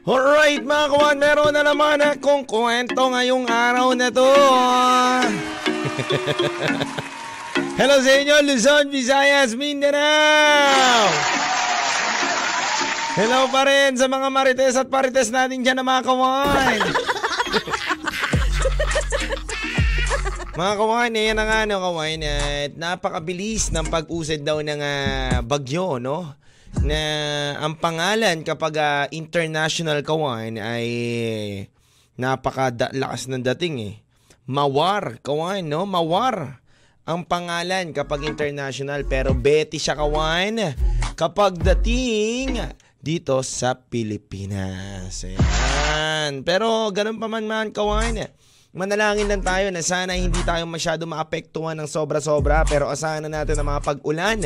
Alright 0.00 0.64
mga 0.64 0.96
kawan, 0.96 1.20
meron 1.20 1.52
na 1.52 1.60
naman 1.60 2.00
akong 2.00 2.48
kwento 2.48 3.12
ngayong 3.12 3.44
araw 3.44 3.92
na 3.92 4.08
to. 4.08 4.24
Hello 7.80 8.00
sa 8.00 8.12
inyo, 8.16 8.40
Luzon, 8.40 8.88
Visayas, 8.88 9.52
Mindanao! 9.52 11.04
Hello 13.12 13.44
pa 13.52 13.68
rin 13.68 14.00
sa 14.00 14.08
mga 14.08 14.32
marites 14.32 14.80
at 14.80 14.88
parites 14.88 15.28
natin 15.28 15.60
dyan 15.60 15.76
na 15.76 15.84
mga 15.84 16.08
kawan. 16.08 16.80
mga 20.64 20.74
kawan, 20.80 21.12
eh, 21.12 21.24
yan 21.28 21.44
ang 21.44 21.52
ano 21.68 21.76
kawan, 21.76 22.24
at 22.24 22.72
napakabilis 22.72 23.68
ng 23.68 23.84
pag-usad 23.92 24.40
daw 24.40 24.64
ng 24.64 24.80
uh, 24.80 25.44
bagyo, 25.44 26.00
no? 26.00 26.40
Na 26.80 27.02
ang 27.58 27.74
pangalan 27.76 28.46
kapag 28.46 28.74
uh, 28.78 29.04
international 29.10 30.06
kawan 30.06 30.56
ay 30.56 30.86
napakalakas 32.14 33.26
ng 33.26 33.42
dating 33.54 33.76
eh. 33.82 33.94
Mawar, 34.50 35.22
kawan, 35.22 35.62
no? 35.66 35.86
Mawar 35.86 36.62
ang 37.06 37.26
pangalan 37.26 37.90
kapag 37.90 38.22
international 38.26 39.02
pero 39.08 39.34
Betty 39.34 39.82
siya 39.82 39.98
kawan 39.98 40.74
kapag 41.18 41.58
dating 41.58 42.60
dito 43.00 43.40
sa 43.40 43.74
Pilipinas. 43.74 45.24
Ayan. 45.24 46.44
Pero 46.44 46.92
ganun 46.92 47.16
pa 47.16 47.26
man 47.26 47.48
man 47.48 47.72
kawan. 47.72 48.28
Manalangin 48.70 49.26
lang 49.26 49.42
tayo 49.42 49.66
na 49.74 49.82
sana 49.82 50.14
hindi 50.14 50.38
tayo 50.46 50.62
masyado 50.62 51.02
maapektuhan 51.02 51.74
ng 51.74 51.90
sobra-sobra 51.90 52.62
pero 52.62 52.86
asahan 52.86 53.26
na 53.26 53.42
natin 53.42 53.58
ang 53.58 53.66
mga 53.66 53.82
pag-ulan. 53.82 54.38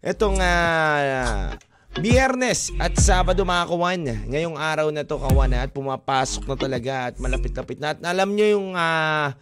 Itong 0.00 0.40
uh, 0.40 1.52
Biyernes 2.00 2.72
at 2.80 2.96
Sabado 2.96 3.44
mga 3.44 3.68
kawan, 3.68 4.00
ngayong 4.32 4.56
araw 4.56 4.88
na 4.88 5.04
to 5.04 5.20
kawan 5.20 5.52
at 5.52 5.76
pumapasok 5.76 6.48
na 6.48 6.56
talaga 6.56 6.92
at 7.12 7.20
malapit-lapit 7.20 7.76
na. 7.76 7.92
At 7.92 8.00
alam 8.00 8.32
nyo 8.32 8.46
yung 8.48 8.68
uh, 8.72 9.36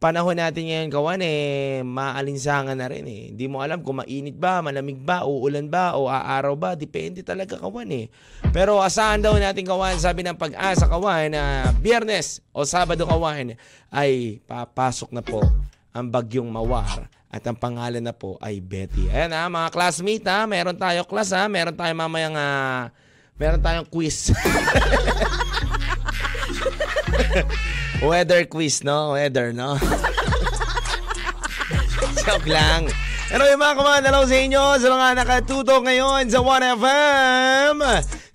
panahon 0.00 0.32
natin 0.32 0.64
ngayon 0.64 0.88
kawan 0.88 1.20
eh, 1.20 1.84
maalinsangan 1.84 2.72
na 2.72 2.88
rin 2.88 3.04
eh. 3.04 3.36
Hindi 3.36 3.44
mo 3.52 3.60
alam 3.60 3.84
kung 3.84 4.00
mainit 4.00 4.32
ba, 4.32 4.64
malamig 4.64 4.96
ba, 4.96 5.28
uulan 5.28 5.68
ba, 5.68 5.92
o 6.00 6.08
aaraw 6.08 6.56
ba. 6.56 6.72
Depende 6.72 7.20
talaga 7.20 7.60
kawan 7.60 7.92
eh. 7.92 8.08
Pero 8.48 8.80
asahan 8.80 9.20
daw 9.20 9.36
natin 9.36 9.68
kawan, 9.68 10.00
sabi 10.00 10.24
ng 10.24 10.40
pag-asa 10.40 10.88
kawan 10.88 11.36
na 11.36 11.68
uh, 11.68 11.76
biyernes 11.76 12.40
o 12.56 12.64
Sabado 12.64 13.04
kawan 13.04 13.60
ay 13.92 14.40
papasok 14.48 15.12
na 15.12 15.20
po 15.20 15.44
ang 15.92 16.08
bagyong 16.08 16.48
mawar 16.48 17.12
at 17.30 17.44
ang 17.44 17.60
pangalan 17.60 18.00
na 18.00 18.16
po 18.16 18.40
ay 18.40 18.56
Betty. 18.58 19.06
Ayan 19.12 19.36
ha, 19.36 19.52
mga 19.52 19.68
classmate 19.68 20.26
ha. 20.26 20.48
Meron 20.48 20.80
tayo 20.80 21.04
class 21.04 21.36
ha. 21.36 21.44
Meron 21.44 21.76
tayong 21.76 22.00
mamayang 22.00 22.40
uh, 22.40 22.88
meron 23.36 23.60
tayong 23.60 23.86
quiz. 23.86 24.32
Weather 28.00 28.48
quiz, 28.48 28.80
no? 28.80 29.12
Weather, 29.12 29.52
no? 29.52 29.76
Joke 32.24 32.48
lang. 32.48 32.88
Pero 33.28 33.44
yung 33.44 33.60
mga 33.60 33.76
kumahan, 33.76 34.04
hello 34.08 34.24
sa 34.24 34.36
inyo 34.40 34.64
sa 34.80 34.88
mga 34.88 35.08
nakatutok 35.20 35.84
ngayon 35.84 36.24
sa 36.32 36.40
1FM 36.40 37.76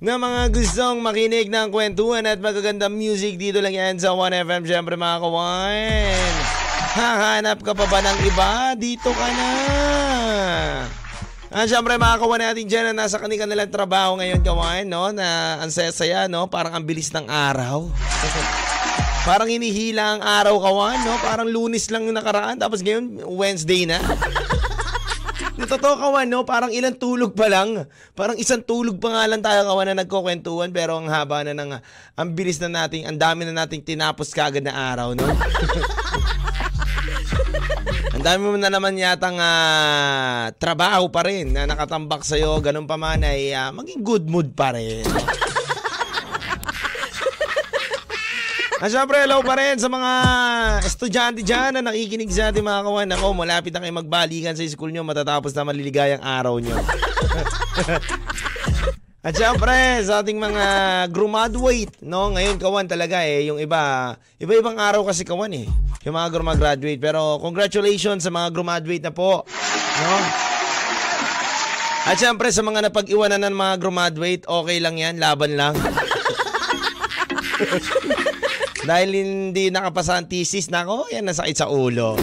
na 0.06 0.22
mga 0.22 0.42
gustong 0.54 1.02
makinig 1.02 1.50
ng 1.50 1.74
kwentuhan 1.74 2.30
at 2.30 2.38
magagandang 2.38 2.94
music 2.94 3.42
dito 3.42 3.58
lang 3.58 3.74
yan 3.74 3.98
sa 3.98 4.14
1FM. 4.14 4.70
Siyempre 4.70 4.94
mga 4.94 5.18
kawan. 5.18 6.34
Hahanap 6.94 7.66
ka 7.66 7.74
pa 7.74 7.90
ba 7.90 8.06
ng 8.06 8.18
iba? 8.22 8.78
Dito 8.78 9.10
ka 9.10 9.28
na. 9.34 9.50
Ah, 11.50 11.66
syempre 11.66 11.98
makakawa 11.98 12.38
natin 12.38 12.70
dyan 12.70 12.94
na 12.94 13.10
nasa 13.10 13.18
kanilang 13.18 13.74
trabaho 13.74 14.14
ngayon 14.22 14.46
kawan, 14.46 14.86
no? 14.86 15.10
Na 15.10 15.58
ang 15.58 15.74
saya 15.74 16.30
no? 16.30 16.46
Parang 16.54 16.78
ang 16.78 16.86
bilis 16.86 17.10
ng 17.10 17.26
araw. 17.26 17.90
Parang 19.26 19.50
inihila 19.50 20.16
ang 20.16 20.22
araw 20.22 20.62
kawan, 20.62 20.98
no? 21.02 21.18
Parang 21.18 21.50
lunis 21.50 21.90
lang 21.90 22.06
yung 22.06 22.14
nakaraan, 22.14 22.62
tapos 22.62 22.86
ngayon 22.86 23.26
Wednesday 23.26 23.90
na. 23.90 23.98
Totoo 25.66 25.98
kawan, 25.98 26.30
no? 26.30 26.46
Parang 26.46 26.70
ilang 26.70 26.94
tulog 26.94 27.34
pa 27.34 27.50
lang. 27.50 27.90
Parang 28.14 28.38
isang 28.38 28.62
tulog 28.62 29.02
pa 29.02 29.10
nga 29.18 29.26
lang 29.26 29.42
tayo 29.42 29.66
kawan 29.66 29.98
na 29.98 30.06
nagkukwentuhan, 30.06 30.70
pero 30.70 31.02
ang 31.02 31.10
haba 31.10 31.42
na 31.42 31.58
ng, 31.58 31.74
ang 32.14 32.30
bilis 32.38 32.62
na 32.62 32.70
nating, 32.70 33.10
ang 33.10 33.18
dami 33.18 33.50
na 33.50 33.66
nating 33.66 33.82
tinapos 33.82 34.30
kagad 34.30 34.62
na 34.62 34.78
araw, 34.94 35.18
no? 35.18 35.26
Ang 38.16 38.24
dami 38.24 38.48
mo 38.48 38.56
na 38.56 38.72
naman 38.72 38.96
yatang 38.96 39.36
uh, 39.36 40.48
trabaho 40.56 41.12
pa 41.12 41.28
rin 41.28 41.52
na 41.52 41.68
nakatambak 41.68 42.24
sa'yo, 42.24 42.64
ganun 42.64 42.88
pa 42.88 42.96
man 42.96 43.20
ay 43.28 43.52
uh, 43.52 43.76
maging 43.76 44.08
good 44.08 44.32
mood 44.32 44.56
pa 44.56 44.72
rin. 44.72 45.04
At 48.84 48.92
syempre, 48.92 49.24
hello 49.24 49.40
pa 49.40 49.56
rin 49.56 49.80
sa 49.80 49.88
mga 49.88 50.12
estudyante 50.84 51.40
dyan 51.40 51.80
na 51.80 51.92
nakikinig 51.92 52.28
sa 52.28 52.52
ating 52.52 52.66
mga 52.66 52.84
kawan. 52.84 53.16
Ako, 53.16 53.26
malapit 53.32 53.72
na 53.72 53.80
kayo 53.80 53.96
magbalikan 53.96 54.52
sa 54.52 54.68
school 54.68 54.92
nyo 54.92 55.08
matatapos 55.08 55.56
na 55.56 55.64
maliligayang 55.64 56.20
araw 56.20 56.60
nyo. 56.60 56.76
At 59.26 59.34
syempre, 59.34 59.74
sa 60.04 60.22
ating 60.22 60.38
mga 60.38 60.66
graduate, 61.10 61.96
no? 62.04 62.36
Ngayon, 62.36 62.60
kawan 62.60 62.86
talaga 62.86 63.24
eh. 63.24 63.48
Yung 63.48 63.64
iba, 63.64 64.14
iba-ibang 64.38 64.76
araw 64.76 65.08
kasi 65.08 65.24
kawan 65.24 65.56
eh 65.56 65.68
yung 66.06 66.14
mga 66.14 66.60
graduate. 66.60 67.02
Pero 67.02 67.42
congratulations 67.42 68.22
sa 68.22 68.30
mga 68.30 68.54
graduate 68.54 69.04
na 69.04 69.14
po. 69.14 69.42
No? 70.04 70.16
At 72.06 72.22
syempre 72.22 72.54
sa 72.54 72.62
mga 72.62 72.92
napag-iwanan 72.92 73.50
ng 73.50 73.58
mga 73.58 73.76
graduate, 73.82 74.44
okay 74.46 74.78
lang 74.78 75.02
yan, 75.02 75.18
laban 75.18 75.58
lang. 75.58 75.74
Dahil 78.86 79.10
hindi 79.18 79.74
nakapasa 79.74 80.22
ang 80.22 80.30
thesis, 80.30 80.70
nako, 80.70 81.10
yan 81.10 81.26
nasakit 81.26 81.58
sa 81.58 81.66
ulo. 81.66 82.14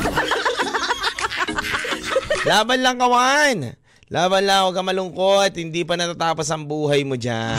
laban 2.48 2.80
lang 2.86 3.02
kawan. 3.02 3.74
Laban 4.06 4.46
lang, 4.46 4.70
huwag 4.70 4.78
ka 4.78 4.82
malungkot. 4.86 5.50
Hindi 5.58 5.82
pa 5.82 5.98
natatapos 5.98 6.46
ang 6.54 6.70
buhay 6.70 7.02
mo 7.02 7.18
dyan. 7.18 7.58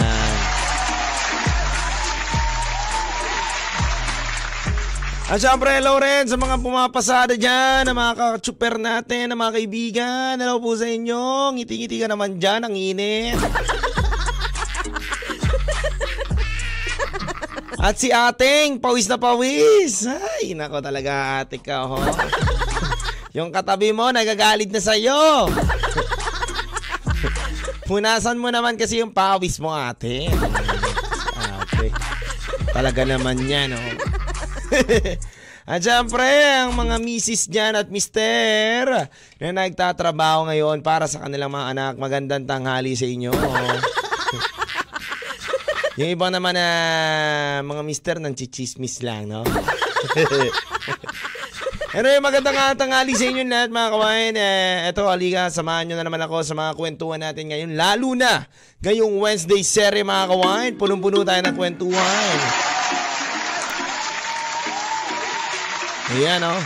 At 5.34 5.42
syempre, 5.42 5.74
hello 5.74 5.98
rin 5.98 6.30
sa 6.30 6.38
mga 6.38 6.62
pumapasada 6.62 7.34
dyan, 7.36 7.90
na 7.90 7.94
mga 7.98 8.14
ka-super 8.40 8.78
natin, 8.80 9.34
na 9.34 9.36
mga 9.36 9.56
kaibigan. 9.60 10.34
Hello 10.40 10.64
po 10.64 10.78
sa 10.80 10.88
inyo. 10.88 11.58
Ngiti-ngiti 11.58 12.00
ka 12.00 12.08
naman 12.08 12.40
dyan, 12.40 12.70
ang 12.70 12.76
init. 12.78 13.36
At 17.84 18.00
si 18.00 18.16
ating, 18.16 18.80
pawis 18.80 19.12
na 19.12 19.20
pawis. 19.20 20.08
Ay, 20.08 20.56
nako 20.56 20.80
talaga 20.80 21.44
ate 21.44 21.60
ka, 21.60 21.84
ho. 21.84 22.00
Yung 23.36 23.52
katabi 23.52 23.92
mo, 23.92 24.08
nagagalit 24.08 24.72
na 24.72 24.80
sa'yo. 24.80 25.52
Punasan 27.84 28.40
mo 28.40 28.48
naman 28.54 28.80
kasi 28.80 29.02
yung 29.02 29.12
pawis 29.12 29.58
mo, 29.60 29.74
ate. 29.74 30.32
Ate. 31.36 31.90
Talaga 32.72 33.04
naman 33.04 33.42
yan, 33.44 33.76
oh. 33.76 33.90
at 35.74 35.82
syempre, 35.82 36.30
ang 36.62 36.78
mga 36.78 36.96
misis 37.02 37.50
dyan 37.50 37.74
at 37.74 37.90
mister 37.90 38.88
na 39.42 39.50
nagtatrabaho 39.50 40.48
ngayon 40.48 40.86
para 40.86 41.10
sa 41.10 41.26
kanilang 41.26 41.52
mga 41.52 41.74
anak, 41.74 41.94
magandang 42.00 42.46
tanghali 42.48 42.94
sa 42.96 43.10
inyo. 43.10 43.34
Yung 45.94 46.10
iba 46.10 46.26
naman 46.34 46.58
na 46.58 46.68
uh, 46.68 47.58
mga 47.62 47.82
mister 47.86 48.16
nang 48.18 48.34
chichismis 48.34 49.06
lang, 49.06 49.30
no? 49.30 49.46
Anyway, 51.94 52.18
magandang 52.26 52.74
tanghali 52.74 53.14
sa 53.14 53.30
inyo 53.30 53.46
lahat 53.46 53.70
mga 53.70 53.90
kawain. 53.94 54.34
Eh, 54.34 54.90
eto, 54.90 55.06
aliga, 55.06 55.46
samahan 55.54 55.86
nyo 55.86 55.96
na 56.02 56.10
naman 56.10 56.26
ako 56.26 56.42
sa 56.42 56.58
mga 56.58 56.74
kwentuhan 56.74 57.22
natin 57.22 57.54
ngayon. 57.54 57.78
Lalo 57.78 58.18
na 58.18 58.50
ngayong 58.82 59.22
Wednesday 59.22 59.62
series 59.62 60.02
mga 60.02 60.26
kawain. 60.26 60.74
Punong-puno 60.74 61.22
tayo 61.22 61.46
ng 61.46 61.54
kwentuhan. 61.54 62.38
Ayan, 66.18 66.42
oh. 66.42 66.62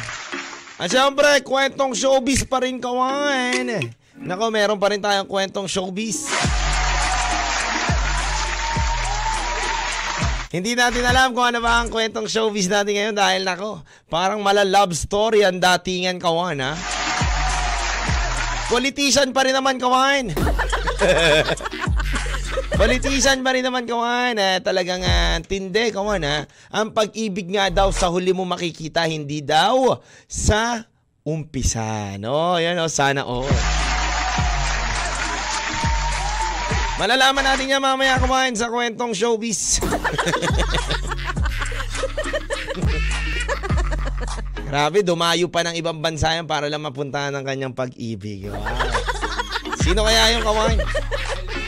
At 0.79 0.87
syempre, 0.95 1.43
kwentong 1.43 1.91
showbiz 1.91 2.47
pa 2.47 2.63
rin 2.63 2.79
kawan. 2.79 3.83
Nako, 4.23 4.47
meron 4.47 4.79
pa 4.79 4.95
rin 4.95 5.03
tayong 5.03 5.27
kwentong 5.27 5.67
showbiz. 5.67 6.23
Hindi 10.47 10.79
natin 10.79 11.03
alam 11.03 11.35
kung 11.35 11.43
ano 11.43 11.59
ba 11.59 11.83
ang 11.83 11.91
kwentong 11.91 12.31
showbiz 12.31 12.71
natin 12.71 12.95
ngayon 12.95 13.15
dahil 13.19 13.43
nako, 13.43 13.83
parang 14.07 14.39
mala 14.39 14.63
love 14.63 14.95
story 14.95 15.43
ang 15.43 15.59
datingan 15.59 16.23
kawan 16.23 16.63
ha. 16.63 16.71
Politician 18.71 19.35
pa 19.35 19.43
rin 19.43 19.51
naman 19.51 19.75
kawan. 19.75 20.31
Politician 22.79 23.43
pa 23.43 23.51
rin 23.51 23.63
naman 23.63 23.83
kawan. 23.83 24.39
Eh, 24.39 24.63
talagang 24.63 25.03
uh, 25.03 25.35
tinde 25.43 25.91
kawan 25.91 26.23
ha. 26.23 26.47
Ang 26.71 26.95
pag-ibig 26.95 27.51
nga 27.51 27.67
daw 27.67 27.91
sa 27.91 28.07
huli 28.07 28.31
mo 28.31 28.47
makikita, 28.47 29.03
hindi 29.03 29.43
daw 29.43 29.99
sa 30.31 30.87
umpisa. 31.27 32.15
No, 32.15 32.55
yan 32.55 32.79
o, 32.79 32.87
sana 32.87 33.27
all. 33.27 33.51
Malalaman 36.97 37.45
natin 37.45 37.69
yan 37.69 37.81
mamaya 37.81 38.17
kumain 38.17 38.57
sa 38.57 38.73
kwentong 38.73 39.13
showbiz. 39.13 39.77
Grabe, 44.67 44.99
dumayo 45.05 45.47
pa 45.47 45.61
ng 45.63 45.77
ibang 45.77 46.01
bansa 46.01 46.33
yan 46.33 46.49
para 46.49 46.67
lang 46.67 46.81
mapuntahan 46.81 47.31
ng 47.37 47.45
kanyang 47.45 47.73
pag-ibig. 47.77 48.49
Wow. 48.49 48.65
Sino 49.79 50.03
kaya 50.03 50.35
yung 50.35 50.43
kawain? 50.43 50.81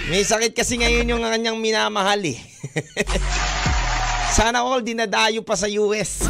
May 0.10 0.26
sakit 0.26 0.52
kasi 0.58 0.82
ngayon 0.82 1.08
yung 1.08 1.24
kanyang 1.24 1.62
minamahal 1.62 2.20
eh. 2.26 2.42
Sana 4.36 4.66
all 4.66 4.82
dinadayo 4.82 5.46
pa 5.46 5.54
sa 5.54 5.70
US. 5.70 6.26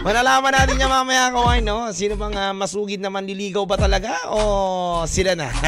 Malalaman 0.00 0.56
natin 0.56 0.80
niya 0.80 0.88
mamaya 0.88 1.28
kawain, 1.28 1.60
no? 1.60 1.92
Sino 1.92 2.16
bang 2.16 2.32
uh, 2.32 2.56
masugid 2.56 3.04
na 3.04 3.12
manliligaw 3.12 3.68
ba 3.68 3.76
talaga 3.76 4.32
o 4.32 5.04
sila 5.04 5.36
na? 5.36 5.52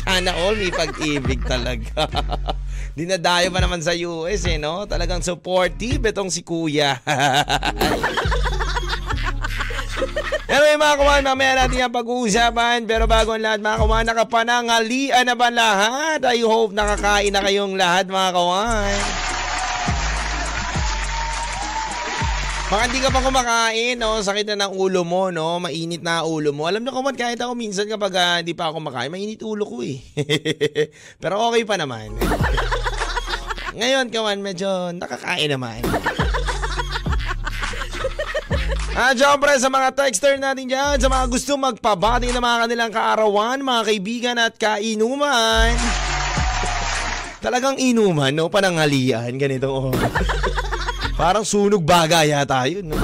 Sana 0.00 0.32
all 0.32 0.56
may 0.56 0.72
pag-ibig 0.72 1.44
talaga. 1.44 2.08
Dinadayo 2.96 3.52
pa 3.52 3.60
naman 3.60 3.84
sa 3.84 3.92
US 3.92 4.48
eh, 4.48 4.56
no? 4.56 4.88
Talagang 4.88 5.20
supportive 5.20 6.08
itong 6.08 6.32
si 6.32 6.40
Kuya. 6.40 7.04
Anyway 10.46 10.78
mga 10.78 10.96
kawan, 11.02 11.26
mamaya 11.26 11.52
natin 11.58 11.84
yung 11.84 11.92
pag-uusapan. 11.92 12.86
Pero 12.86 13.04
bago 13.04 13.34
ang 13.34 13.44
lahat 13.44 13.60
mga 13.60 13.78
kawan, 13.82 14.04
nakapanangalian 14.08 15.24
na 15.26 15.34
ba 15.34 15.52
lahat? 15.52 16.22
I 16.22 16.40
hope 16.46 16.72
nakakain 16.72 17.34
na 17.34 17.44
kayong 17.44 17.74
lahat 17.74 18.08
mga 18.08 18.30
kawan. 18.30 18.96
Baka 22.66 22.90
hindi 22.90 22.98
ka 22.98 23.14
pa 23.14 23.22
kumakain, 23.22 23.94
no? 23.94 24.18
Sakit 24.18 24.42
na 24.50 24.66
ng 24.66 24.74
ulo 24.74 25.06
mo, 25.06 25.30
no? 25.30 25.62
Mainit 25.62 26.02
na 26.02 26.26
ulo 26.26 26.50
mo. 26.50 26.66
Alam 26.66 26.82
niyo, 26.82 26.98
kaman, 26.98 27.14
kahit 27.14 27.38
ako 27.38 27.54
minsan 27.54 27.86
kapag 27.86 28.18
uh, 28.18 28.42
hindi 28.42 28.58
pa 28.58 28.66
ako 28.66 28.82
kumakain, 28.82 29.06
mainit 29.06 29.38
ulo 29.46 29.62
ko 29.62 29.86
eh. 29.86 30.02
Pero 31.22 31.46
okay 31.46 31.62
pa 31.62 31.78
naman. 31.78 32.10
Ngayon, 33.78 34.10
kawan, 34.10 34.42
medyo 34.42 34.90
nakakain 34.90 35.50
naman. 35.50 35.78
Ah, 38.96 39.12
syempre 39.12 39.52
sa 39.60 39.68
mga 39.68 39.92
texter 39.92 40.40
natin 40.40 40.72
dyan, 40.72 40.96
sa 40.96 41.12
mga 41.12 41.28
gusto 41.28 41.52
magpabati 41.60 42.32
ng 42.32 42.40
mga 42.40 42.58
kanilang 42.64 42.88
kaarawan, 42.88 43.60
mga 43.60 43.82
kaibigan 43.92 44.36
at 44.40 44.56
kainuman. 44.56 45.76
Talagang 47.44 47.76
inuman, 47.76 48.32
no? 48.32 48.48
Pananghalian, 48.48 49.36
ganito. 49.36 49.68
Oh. 49.68 49.92
Parang 51.16 51.48
sunog 51.48 51.80
baga 51.80 52.28
yata 52.28 52.68
yun, 52.68 52.92
no? 52.92 53.00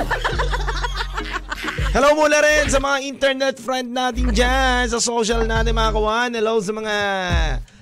Hello 1.96 2.12
mula 2.12 2.44
rin 2.44 2.68
sa 2.68 2.76
mga 2.76 2.98
internet 3.08 3.56
friend 3.56 3.88
natin 3.88 4.28
dyan, 4.32 4.84
sa 4.92 5.00
social 5.00 5.48
natin 5.48 5.72
mga 5.72 5.96
kawan. 5.96 6.30
Hello 6.36 6.60
sa 6.60 6.76
mga 6.76 6.96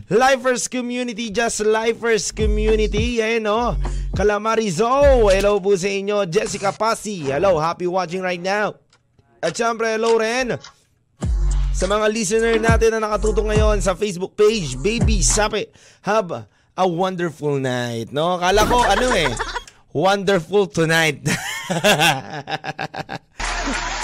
Lifers 0.07 0.71
Community, 0.71 1.35
Just 1.35 1.67
Lifers 1.67 2.31
Community. 2.31 3.19
Ayan, 3.19 3.47
no? 3.47 3.75
Calamarizo. 4.15 5.27
Hello 5.31 5.59
po 5.59 5.75
sa 5.75 5.91
inyo. 5.91 6.27
Jessica 6.31 6.71
Pasi. 6.71 7.27
Hello, 7.27 7.59
happy 7.59 7.91
watching 7.91 8.23
right 8.23 8.43
now. 8.43 8.79
At 9.43 9.59
syempre, 9.59 9.99
hello 9.99 10.15
rin 10.15 10.55
sa 11.75 11.87
mga 11.91 12.07
listener 12.11 12.55
natin 12.59 12.99
na 12.99 13.07
nakatutok 13.07 13.51
ngayon 13.51 13.83
sa 13.83 13.99
Facebook 13.99 14.35
page, 14.39 14.79
Baby 14.79 15.27
Sape. 15.27 15.71
Have 16.07 16.47
a 16.79 16.87
wonderful 16.87 17.59
night. 17.59 18.15
No? 18.15 18.39
Kala 18.39 18.67
ko, 18.67 18.83
ano 18.83 19.11
eh, 19.15 19.31
Wonderful 19.91 20.71
Tonight. 20.71 21.27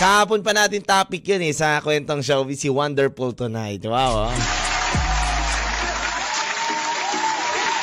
Kahapon 0.03 0.43
pa 0.43 0.53
natin 0.53 0.83
topic 0.83 1.23
yun 1.25 1.47
eh 1.47 1.55
sa 1.55 1.79
kwentong 1.79 2.27
showbiz 2.27 2.59
si 2.59 2.69
Wonderful 2.69 3.33
Tonight. 3.33 3.87
Wow. 3.87 4.29
Oh. 4.29 4.35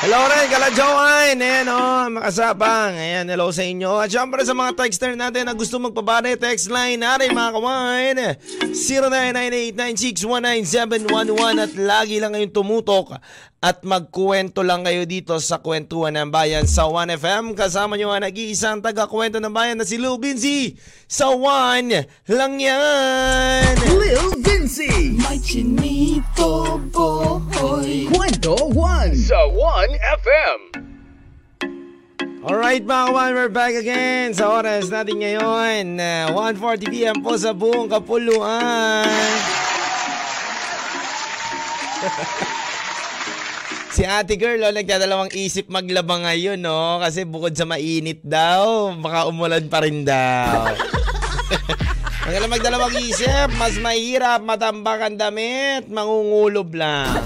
Hello 0.04 0.20
rin, 0.28 0.52
kala 0.52 0.68
Joanne. 0.68 1.40
Ayan 1.40 1.64
o, 1.72 1.80
oh, 1.80 2.04
makasapang. 2.12 2.92
Ayan, 2.92 3.24
hello 3.24 3.48
sa 3.48 3.64
inyo. 3.64 3.96
At 3.96 4.12
syempre 4.12 4.44
sa 4.44 4.52
mga 4.52 4.76
texter 4.76 5.16
natin 5.16 5.48
na 5.48 5.56
gusto 5.56 5.80
magpabane, 5.80 6.36
text 6.36 6.68
line 6.68 7.00
natin 7.00 7.32
mga 7.32 7.56
kawain. 7.56 8.36
0998-9619711 9.72 11.56
at 11.56 11.72
lagi 11.80 12.20
lang 12.20 12.36
ngayong 12.36 12.52
tumutok 12.52 13.16
at 13.64 13.80
magkuwento 13.80 14.60
lang 14.60 14.84
kayo 14.84 15.08
dito 15.08 15.40
sa 15.40 15.56
Kwentuhan 15.56 16.12
ng 16.12 16.28
Bayan 16.28 16.68
sa 16.68 16.84
1FM. 16.84 17.56
Kasama 17.56 17.96
nyo 17.96 18.12
ang 18.12 18.20
nag-iisang 18.20 18.84
taga-kwento 18.84 19.40
ng 19.40 19.48
bayan 19.48 19.80
na 19.80 19.88
si 19.88 19.96
Lil 19.96 20.20
Vinci 20.20 20.76
sa 21.08 21.32
1 21.32 22.28
lang 22.28 22.60
yan. 22.60 23.64
Lil 23.88 24.36
Vinci, 24.44 25.16
my 25.16 25.40
chinito 25.40 26.76
boy. 26.92 28.04
Kwento 28.12 28.52
1 28.68 29.16
sa 29.16 29.48
1FM. 29.48 30.60
Alright 32.44 32.84
mga 32.84 33.04
kawan, 33.08 33.32
we're 33.32 33.48
back 33.48 33.72
again 33.72 34.36
sa 34.36 34.60
oras 34.60 34.92
natin 34.92 35.24
ngayon. 35.24 35.96
Uh, 35.96 36.52
1.40pm 36.52 37.24
po 37.24 37.32
sa 37.40 37.56
buong 37.56 37.88
kapuluan. 37.88 39.08
Si 43.94 44.02
ate 44.02 44.34
girl, 44.34 44.58
oh, 44.58 44.74
nagdadalawang 44.74 45.30
isip 45.38 45.70
maglaba 45.70 46.18
ngayon, 46.18 46.58
no? 46.58 46.98
Kasi 46.98 47.22
bukod 47.22 47.54
sa 47.54 47.62
mainit 47.62 48.18
daw, 48.26 48.90
baka 48.98 49.30
umulan 49.30 49.70
pa 49.70 49.86
rin 49.86 50.02
daw. 50.02 50.66
Magalang 52.26 52.50
magdalawang 52.58 52.98
isip, 53.06 53.54
mas 53.54 53.78
mahirap 53.78 54.42
matambak 54.42 54.98
ang 54.98 55.14
damit, 55.14 55.86
mangungulob 55.86 56.74
lang. 56.74 57.22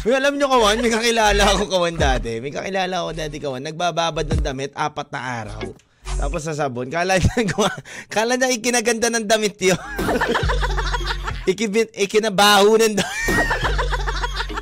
May 0.00 0.16
alam 0.16 0.40
nyo 0.40 0.48
kawan, 0.48 0.80
may 0.80 0.88
kakilala 0.88 1.44
ako 1.44 1.68
kawan 1.68 2.00
dati. 2.00 2.40
May 2.40 2.48
kakilala 2.48 3.04
ako 3.04 3.10
dati 3.12 3.36
kawan, 3.36 3.60
nagbababad 3.68 4.32
ng 4.32 4.40
damit 4.40 4.72
apat 4.72 5.12
na 5.12 5.44
araw. 5.44 5.60
Tapos 6.16 6.40
sa 6.40 6.56
sabon, 6.56 6.88
kala 6.88 7.20
niya, 7.20 7.36
kala 8.16 8.40
niya 8.40 8.48
ikinaganda 8.48 9.12
ng 9.12 9.28
damit 9.28 9.60
yun. 9.60 9.76
Ikibin, 11.52 11.92
ikinabaho 11.92 12.80
ng 12.80 12.96
damit. 12.96 13.59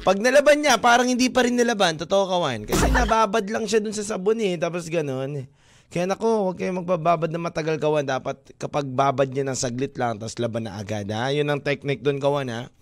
Pag 0.08 0.24
nalaban 0.24 0.64
niya, 0.64 0.80
parang 0.80 1.04
hindi 1.04 1.28
pa 1.28 1.44
rin 1.44 1.52
nalaban. 1.52 2.00
Totoo 2.00 2.32
kawan. 2.32 2.64
Kasi 2.64 2.88
nababad 2.88 3.44
lang 3.44 3.68
siya 3.68 3.84
dun 3.84 3.92
sa 3.92 4.00
sabon 4.00 4.40
eh. 4.40 4.56
Tapos 4.56 4.88
ganun. 4.88 5.44
Kaya 5.92 6.08
nako, 6.08 6.48
huwag 6.48 6.56
kayong 6.56 6.80
magbababad 6.80 7.28
na 7.28 7.36
matagal 7.36 7.76
kawan. 7.76 8.08
Dapat 8.08 8.56
kapag 8.56 8.88
babad 8.88 9.28
niya 9.28 9.44
ng 9.44 9.60
saglit 9.60 10.00
lang, 10.00 10.16
tapos 10.16 10.40
laban 10.40 10.64
na 10.64 10.80
agad 10.80 11.04
ha. 11.12 11.28
Yun 11.28 11.52
ang 11.52 11.60
technique 11.60 12.00
dun 12.00 12.24
kawan 12.24 12.48
ha. 12.48 12.72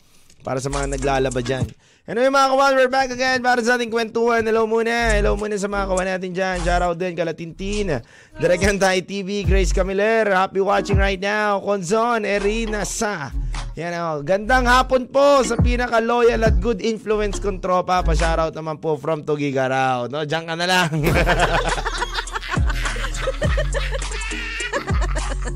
Para 0.47 0.62
sa 0.62 0.71
mga 0.71 0.87
naglalaba 0.87 1.42
dyan. 1.42 1.66
Anyway 2.07 2.31
mga 2.31 2.55
kawan, 2.55 2.79
we're 2.79 2.87
back 2.87 3.11
again 3.11 3.43
para 3.43 3.59
sa 3.67 3.75
ating 3.75 3.91
kwentuhan. 3.91 4.47
Hello 4.47 4.63
muna. 4.63 5.19
Hello 5.19 5.35
muna 5.35 5.59
sa 5.59 5.67
mga 5.67 5.91
kawan 5.91 6.07
natin 6.07 6.31
dyan. 6.31 6.63
Shoutout 6.63 6.95
din, 6.95 7.19
Kalatintin. 7.19 7.99
Direkan 8.39 8.79
Thai 8.79 9.03
TV, 9.03 9.43
Grace 9.43 9.75
Camiller. 9.75 10.31
Happy 10.31 10.63
watching 10.63 11.03
right 11.03 11.19
now. 11.19 11.59
Konzon, 11.59 12.23
Erina 12.23 12.87
Sa. 12.87 13.35
Yan 13.75 13.99
o. 13.99 14.03
Oh. 14.07 14.17
Gandang 14.23 14.71
hapon 14.71 15.11
po 15.11 15.43
sa 15.43 15.59
pinaka-loyal 15.59 16.47
at 16.47 16.63
good 16.63 16.79
influence 16.79 17.43
kong 17.43 17.59
tropa. 17.59 18.07
Pa-shoutout 18.07 18.55
naman 18.55 18.79
po 18.79 18.95
from 18.95 19.27
Tugigaraw. 19.27 20.07
No, 20.07 20.23
diyan 20.23 20.47
ka 20.47 20.55
na 20.55 20.67
lang. 20.71 20.95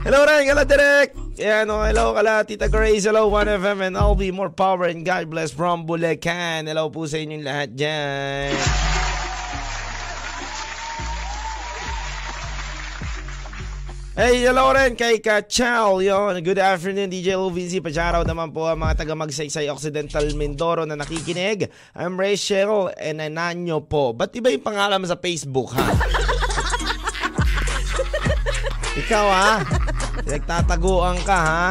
hello 0.02 0.26
Ren, 0.26 0.50
kala 0.50 0.66
Direk. 0.66 1.19
O, 1.40 1.72
oh, 1.72 1.88
hello 1.88 2.12
kala 2.12 2.44
Tita 2.44 2.68
Grace, 2.68 3.08
hello 3.08 3.32
1FM 3.32 3.80
and 3.80 3.96
I'll 3.96 4.12
be 4.12 4.28
more 4.28 4.52
power 4.52 4.92
and 4.92 5.08
God 5.08 5.32
bless 5.32 5.48
from 5.48 5.88
Bulacan. 5.88 6.68
Hello 6.68 6.92
po 6.92 7.08
sa 7.08 7.16
inyong 7.16 7.40
lahat 7.40 7.72
dyan. 7.72 8.52
Hey, 14.12 14.44
hello 14.44 14.68
rin 14.76 14.92
kay 14.92 15.16
Kachal. 15.16 16.04
Yon, 16.04 16.44
good 16.44 16.60
afternoon 16.60 17.08
DJ 17.08 17.32
LVZ. 17.32 17.80
Pacharaw 17.80 18.20
naman 18.28 18.52
po 18.52 18.68
ang 18.68 18.84
mga 18.84 19.00
taga 19.00 19.16
Magsaysay 19.16 19.72
Occidental 19.72 20.28
Mindoro 20.36 20.84
na 20.84 20.92
nakikinig. 20.92 21.72
I'm 21.96 22.20
Rachel 22.20 22.92
and 23.00 23.16
Ananyo 23.16 23.80
po. 23.80 24.12
Ba't 24.12 24.36
iba 24.36 24.52
yung 24.52 24.60
pangalan 24.60 25.08
sa 25.08 25.16
Facebook 25.16 25.72
ha? 25.72 25.88
Ikaw 29.00 29.26
ha? 29.32 29.88
Nagtataguan 30.26 31.16
ka 31.24 31.38
ha? 31.38 31.70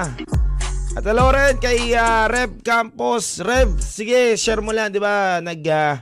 At 0.98 1.06
hello 1.06 1.30
rin 1.30 1.62
kay 1.62 1.94
uh, 1.94 2.26
Rev 2.26 2.66
Campos. 2.66 3.38
Rev, 3.46 3.78
sige, 3.78 4.34
share 4.42 4.66
mo 4.66 4.74
lang, 4.74 4.90
di 4.90 4.98
ba? 4.98 5.38
Nag, 5.38 5.62
uh, 5.62 6.02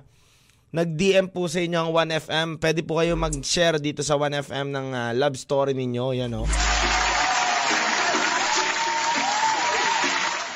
nag-DM 0.71 1.27
po 1.27 1.51
sa 1.51 1.59
inyo 1.59 1.75
ang 1.75 1.91
1FM. 1.91 2.47
Pwede 2.55 2.87
po 2.87 3.03
kayo 3.03 3.19
mag-share 3.19 3.83
dito 3.83 3.99
sa 3.99 4.15
1FM 4.15 4.71
ng 4.71 4.87
uh, 4.95 5.11
love 5.11 5.35
story 5.35 5.75
ninyo. 5.75 6.15
Yan 6.15 6.39
o. 6.39 6.47
Oh. 6.47 6.76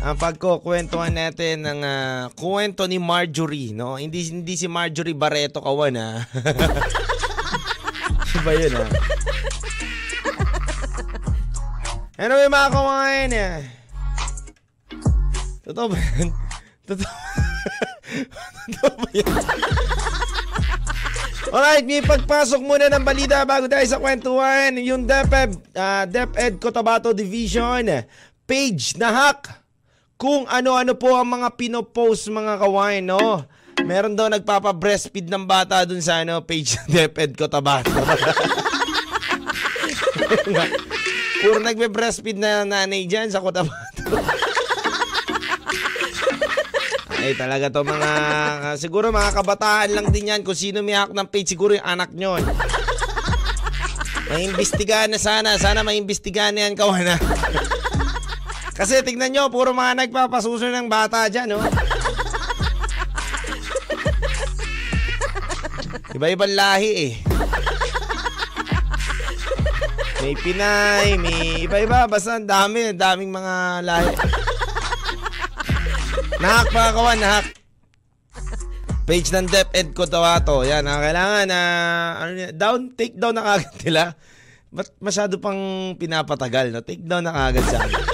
ang 0.00 0.16
pagkukwentuhan 0.16 1.12
natin 1.12 1.60
ng 1.60 1.80
uh, 1.84 2.32
kwento 2.32 2.88
ni 2.88 2.96
Marjorie, 2.96 3.76
no? 3.76 4.00
Hindi 4.00 4.32
hindi 4.32 4.56
si 4.56 4.64
Marjorie 4.64 5.12
Barreto 5.12 5.60
kawan 5.60 5.96
ha. 6.00 6.24
Iba 8.40 8.52
yun 8.56 8.72
ha. 8.80 8.86
Anyway 12.20 12.48
mga 12.48 12.68
kawain, 12.72 13.30
eh. 13.32 13.64
Totoo 15.64 15.92
ba 15.92 15.96
yan? 15.96 16.28
Totoo, 16.88 17.08
Totoo 18.72 18.94
ba 18.96 19.08
yan? 19.12 19.28
Alright, 21.50 21.84
may 21.84 22.04
pagpasok 22.04 22.60
muna 22.62 22.88
ng 22.88 23.04
balita 23.04 23.42
bago 23.44 23.66
tayo 23.68 23.82
sa 23.84 23.98
kwentuhan. 23.98 24.76
Yung 24.80 25.04
DepEd, 25.04 25.50
uh, 25.76 26.04
DepEd 26.08 26.56
Cotabato 26.62 27.10
Division 27.12 28.06
page 28.50 28.98
na 28.98 29.14
hack 29.14 29.59
kung 30.20 30.44
ano-ano 30.44 30.92
po 31.00 31.16
ang 31.16 31.40
mga 31.40 31.56
pinopost 31.56 32.28
mga 32.28 32.60
kawain, 32.60 33.08
no? 33.08 33.40
Meron 33.80 34.12
daw 34.12 34.28
nagpapa-breastfeed 34.28 35.32
ng 35.32 35.48
bata 35.48 35.88
dun 35.88 36.04
sa 36.04 36.20
ano, 36.20 36.44
page 36.44 36.76
ng 36.76 36.92
DepEd 36.92 37.40
ko 37.40 37.48
tabato. 37.48 37.88
Puro 41.40 41.56
nagbe-breastfeed 41.64 42.36
na 42.36 42.68
nanay 42.68 43.08
dyan 43.08 43.32
sa 43.32 43.40
Cotabato. 43.40 44.04
Ay 47.20 47.32
talaga 47.36 47.72
to 47.72 47.80
mga, 47.80 48.10
siguro 48.76 49.08
mga 49.08 49.32
kabataan 49.40 49.92
lang 49.96 50.12
din 50.12 50.36
yan. 50.36 50.44
Kung 50.44 50.56
sino 50.56 50.84
may 50.84 50.96
hak 50.96 51.16
ng 51.16 51.28
page, 51.32 51.52
siguro 51.52 51.72
yung 51.72 51.84
anak 51.84 52.12
nyo. 52.12 52.36
Maimbestigahan 54.28 55.08
na 55.08 55.20
sana. 55.20 55.56
Sana 55.56 55.80
maimbestigahan 55.80 56.52
na 56.52 56.68
yan 56.68 56.76
kawana. 56.76 57.16
Kasi 58.80 59.04
tignan 59.04 59.28
nyo, 59.28 59.52
puro 59.52 59.76
mga 59.76 60.08
nagpapasuso 60.08 60.64
ng 60.64 60.88
bata 60.88 61.28
dyan, 61.28 61.52
no? 61.52 61.60
Iba-ibang 66.16 66.56
lahi 66.56 66.90
eh. 66.96 67.12
May 70.24 70.32
Pinay, 70.32 71.20
may 71.20 71.68
iba-iba. 71.68 72.08
Basta 72.08 72.40
ang 72.40 72.48
dami, 72.48 72.96
daming 72.96 73.28
mga 73.28 73.84
lahi. 73.84 74.16
Nahak 76.40 76.72
mga 76.72 76.90
kawan, 76.96 77.20
nahak. 77.20 77.46
Page 79.04 79.28
ng 79.28 79.44
DepEd 79.44 79.92
ko 79.92 80.08
tawato. 80.08 80.64
Yan, 80.64 80.88
ha, 80.88 81.04
kailangan 81.04 81.44
na 81.44 81.60
uh, 81.60 82.08
ano, 82.16 82.32
down, 82.56 82.80
take 82.96 83.12
down 83.12 83.36
na 83.36 83.44
kagad 83.44 83.76
nila. 83.84 84.16
Ba't 84.72 84.88
masyado 85.04 85.36
pang 85.36 85.92
pinapatagal, 86.00 86.72
no? 86.72 86.80
Take 86.80 87.04
down 87.04 87.28
na 87.28 87.36
kagad 87.36 87.66
sa 87.68 87.84
akin. 87.84 88.09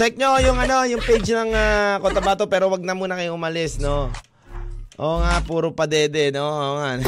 Check 0.00 0.16
nyo 0.16 0.40
yung 0.40 0.56
ano, 0.56 0.88
yung 0.88 1.04
page 1.04 1.28
ng 1.28 1.52
uh, 1.52 2.00
Cotabato 2.00 2.48
pero 2.48 2.72
wag 2.72 2.80
na 2.80 2.96
muna 2.96 3.20
kayong 3.20 3.36
umalis, 3.36 3.76
no? 3.76 4.08
Oo 4.96 5.20
nga, 5.20 5.44
puro 5.44 5.76
padede, 5.76 6.32
no? 6.32 6.40
Oo 6.40 6.80
nga. 6.80 6.96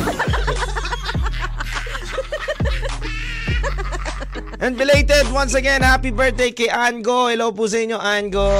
And 4.60 4.76
belated 4.76 5.24
once 5.32 5.56
again, 5.56 5.80
happy 5.80 6.12
birthday 6.12 6.52
kay 6.52 6.68
Ango. 6.68 7.32
Hello 7.32 7.56
po 7.56 7.64
sa 7.64 7.80
inyo, 7.80 7.96
Ango. 7.96 8.52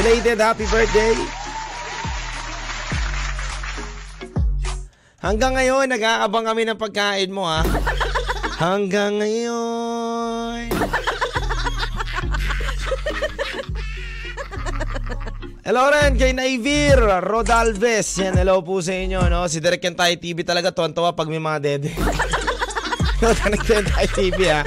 Belated 0.00 0.40
happy 0.40 0.64
birthday. 0.64 1.12
Hanggang 5.20 5.60
ngayon, 5.60 5.92
nag-aabang 5.92 6.48
kami 6.48 6.64
ng 6.64 6.80
pagkain 6.80 7.28
mo, 7.28 7.44
ha? 7.44 7.60
Hanggang 8.56 9.20
ngayon. 9.20 10.72
Hello 15.64 15.88
rin 15.88 16.20
kay 16.20 16.36
Naivir 16.36 17.00
Rodalves. 17.24 18.20
Yan, 18.20 18.36
hello 18.36 18.60
po 18.60 18.84
sa 18.84 18.92
inyo. 18.92 19.32
No? 19.32 19.48
Si 19.48 19.64
Derek 19.64 19.80
Kentay 19.80 20.20
TV 20.20 20.44
talaga 20.44 20.68
tuwan-tuwa 20.68 21.16
pag 21.16 21.24
may 21.24 21.40
mga 21.40 21.56
dede. 21.56 21.88
Derek 23.40 23.64
Kentay 23.64 24.04
TV 24.12 24.52
ha. 24.52 24.60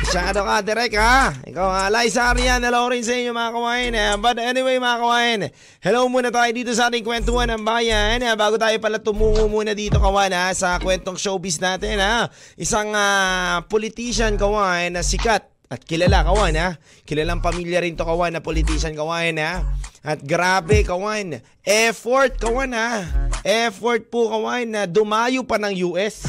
Masyado 0.00 0.48
ka, 0.48 0.64
Derek 0.64 0.96
ha. 0.96 1.36
Ikaw 1.44 1.66
nga, 1.68 1.82
Liza 1.92 2.24
Arian, 2.24 2.64
hello 2.64 2.88
rin 2.88 3.04
sa 3.04 3.20
inyo 3.20 3.36
mga 3.36 3.52
kawain. 3.52 3.92
But 4.24 4.40
anyway 4.40 4.80
mga 4.80 4.96
kawain, 4.96 5.40
hello 5.84 6.08
muna 6.08 6.32
tayo 6.32 6.48
dito 6.56 6.72
sa 6.72 6.88
ating 6.88 7.04
kwentuhan 7.04 7.52
ng 7.52 7.60
bayan. 7.60 8.24
Bago 8.32 8.56
tayo 8.56 8.80
pala 8.80 9.04
tumungo 9.04 9.44
muna 9.44 9.76
dito 9.76 10.00
kawan 10.00 10.32
ha, 10.32 10.56
sa 10.56 10.80
kwentong 10.80 11.20
showbiz 11.20 11.60
natin 11.60 12.00
ha. 12.00 12.32
Isang 12.56 12.96
uh, 12.96 13.60
politician 13.68 14.40
kawain 14.40 14.96
na 14.96 15.04
sikat 15.04 15.44
at 15.68 15.84
kilala 15.84 16.24
kawan 16.24 16.56
ha. 16.56 16.80
Kilalang 17.04 17.44
pamilya 17.44 17.84
rin 17.84 17.92
to 17.92 18.08
kawan 18.08 18.32
na 18.32 18.40
politician 18.40 18.96
kawan 18.96 19.36
ha. 19.36 19.68
At 20.08 20.24
grabe 20.24 20.88
kawan, 20.88 21.44
effort 21.68 22.40
kawan 22.40 22.72
ha. 22.72 23.04
Effort 23.44 24.08
po 24.08 24.32
kawan 24.32 24.64
na 24.64 24.82
dumayo 24.88 25.44
pa 25.44 25.60
ng 25.60 25.92
US. 25.92 26.24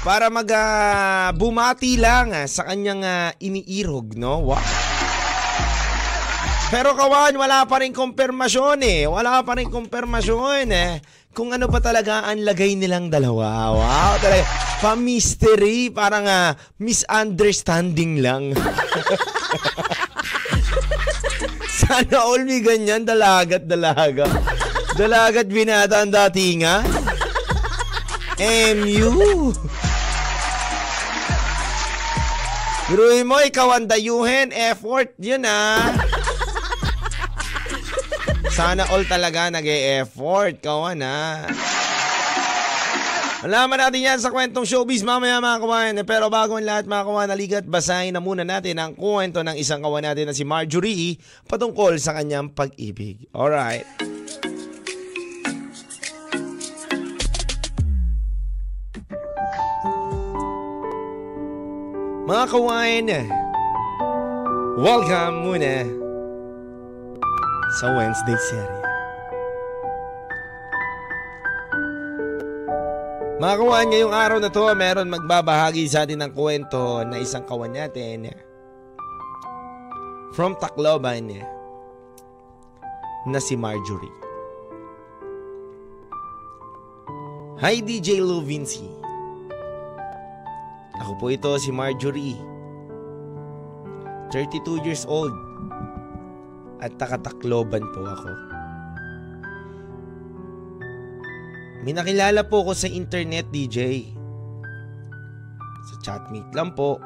Para 0.00 0.32
mag 0.32 0.48
uh, 0.48 1.28
bumati 1.36 2.00
lang 2.00 2.32
uh, 2.32 2.48
sa 2.48 2.64
kanyang 2.64 3.04
uh, 3.04 3.36
iniirog, 3.36 4.16
no? 4.16 4.48
Wow. 4.48 4.64
Pero 6.72 6.96
kawan, 6.96 7.36
wala 7.36 7.68
pa 7.68 7.84
rin 7.84 7.92
konfirmasyon 7.92 8.80
eh. 8.80 9.04
Wala 9.04 9.44
pa 9.44 9.60
rin 9.60 9.68
konfirmasyon 9.68 10.72
eh 10.72 11.04
kung 11.34 11.50
ano 11.50 11.66
pa 11.66 11.82
talaga 11.82 12.30
ang 12.30 12.46
lagay 12.46 12.78
nilang 12.78 13.10
dalawa. 13.10 13.74
Wow, 13.74 14.22
talaga. 14.22 14.46
Pa-mystery, 14.78 15.90
parang 15.90 16.30
uh, 16.30 16.54
misunderstanding 16.78 18.22
lang. 18.22 18.54
Sana 21.82 22.22
all 22.22 22.46
may 22.46 22.62
ganyan, 22.62 23.02
dalagat, 23.02 23.66
dalaga. 23.66 24.30
Dalagat 24.94 25.50
binata 25.50 26.06
ang 26.06 26.14
datingan. 26.14 26.86
MU. 28.78 29.50
Biruin 32.86 33.26
mo, 33.26 33.42
ikaw 33.42 33.74
ang 33.74 33.90
dayuhin. 33.90 34.54
Effort 34.54 35.18
yun 35.18 35.42
ah. 35.50 36.22
Sana 38.54 38.86
all 38.94 39.02
talaga 39.02 39.50
nag-e-effort. 39.50 40.62
Kawan 40.62 41.02
ha. 41.02 41.42
Malaman 43.42 43.82
natin 43.82 44.06
yan 44.06 44.22
sa 44.22 44.30
kwentong 44.30 44.62
showbiz 44.62 45.02
mamaya 45.02 45.42
mga 45.42 45.58
kawan. 45.58 45.94
Pero 46.06 46.30
bago 46.30 46.54
ang 46.54 46.62
lahat 46.62 46.86
mga 46.86 47.02
kawan, 47.02 47.28
naligat 47.34 47.66
basahin 47.66 48.14
na 48.14 48.22
muna 48.22 48.46
natin 48.46 48.78
ang 48.78 48.94
kwento 48.94 49.42
ng 49.42 49.58
isang 49.58 49.82
kawan 49.82 50.06
natin 50.06 50.30
na 50.30 50.38
si 50.38 50.46
Marjorie 50.46 51.18
patungkol 51.50 51.98
sa 51.98 52.14
kanyang 52.14 52.54
pag-ibig. 52.54 53.26
Alright. 53.34 53.90
Mga 62.22 62.44
kawan, 62.54 63.06
welcome 64.78 65.42
muna 65.42 66.03
sa 67.74 67.90
Wednesday 67.90 68.38
serye. 68.38 68.82
Mga 73.42 73.54
kawan, 73.60 73.86
ngayong 73.90 74.14
araw 74.14 74.38
na 74.38 74.48
to, 74.48 74.62
meron 74.78 75.10
magbabahagi 75.10 75.84
sa 75.90 76.06
atin 76.06 76.22
ng 76.22 76.32
kwento 76.32 77.02
na 77.02 77.18
isang 77.18 77.42
kawan 77.42 77.74
natin 77.74 78.30
from 80.32 80.54
Tacloban 80.56 81.42
na 83.26 83.38
si 83.42 83.58
Marjorie. 83.58 84.22
Hi 87.60 87.82
DJ 87.84 88.22
Lou 88.22 88.40
Vinci. 88.40 88.86
Ako 91.02 91.18
po 91.18 91.28
ito 91.28 91.50
si 91.58 91.74
Marjorie. 91.74 92.38
32 94.30 94.82
years 94.86 95.04
old. 95.04 95.34
At 96.84 97.00
takatakloban 97.00 97.80
po 97.96 98.04
ako. 98.04 98.32
May 101.80 101.96
nakilala 101.96 102.44
po 102.44 102.60
ako 102.60 102.76
sa 102.76 102.88
internet, 102.92 103.48
DJ. 103.48 104.12
Sa 105.88 105.94
chatmate 106.04 106.52
lang 106.52 106.76
po. 106.76 107.00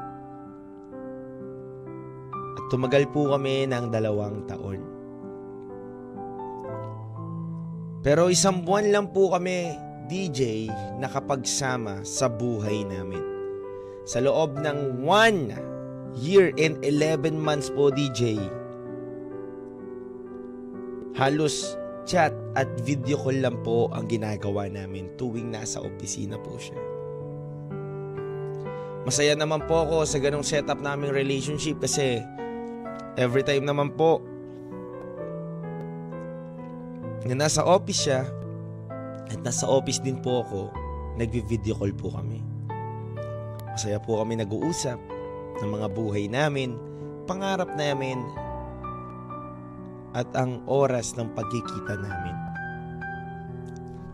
At 2.59 2.63
tumagal 2.67 3.07
po 3.15 3.31
kami 3.31 3.71
ng 3.71 3.87
dalawang 3.87 4.43
taon. 4.51 4.83
Pero 8.03 8.27
isang 8.27 8.63
buwan 8.63 8.91
lang 8.91 9.07
po 9.15 9.31
kami, 9.31 9.75
DJ, 10.11 10.67
nakapagsama 10.99 12.03
sa 12.03 12.27
buhay 12.27 12.83
namin. 12.83 13.23
Sa 14.03 14.19
loob 14.23 14.59
ng 14.59 15.03
1 15.07 16.19
year 16.19 16.51
and 16.59 16.79
11 16.83 17.35
months 17.35 17.71
po, 17.71 17.91
DJ, 17.91 18.39
halos 21.19 21.75
chat 22.07 22.31
at 22.55 22.65
video 22.79 23.19
call 23.19 23.43
lang 23.43 23.59
po 23.59 23.91
ang 23.91 24.07
ginagawa 24.07 24.71
namin 24.71 25.11
tuwing 25.19 25.51
nasa 25.51 25.83
opisina 25.83 26.39
po 26.39 26.55
siya. 26.55 26.79
Masaya 29.03 29.35
naman 29.35 29.67
po 29.67 29.83
ako 29.83 30.07
sa 30.07 30.17
ganong 30.23 30.47
setup 30.47 30.79
naming 30.79 31.11
relationship 31.11 31.75
kasi 31.83 32.23
every 33.19 33.43
time 33.43 33.67
naman 33.67 33.91
po 33.99 34.23
na 37.27 37.35
nasa 37.35 37.67
office 37.67 38.07
siya 38.07 38.23
at 39.27 39.39
nasa 39.43 39.67
office 39.67 39.99
din 39.99 40.23
po 40.23 40.41
ako, 40.47 40.61
nagvi-video 41.19 41.75
call 41.75 41.91
po 41.93 42.15
kami. 42.15 42.39
Masaya 43.75 43.99
po 43.99 44.23
kami 44.23 44.39
nag-uusap 44.39 44.97
ng 45.59 45.69
mga 45.69 45.87
buhay 45.91 46.25
namin, 46.31 46.79
pangarap 47.27 47.69
namin, 47.75 48.23
at 50.13 50.29
ang 50.33 50.61
oras 50.65 51.13
ng 51.17 51.29
pagkikita 51.37 51.97
namin. 51.99 52.35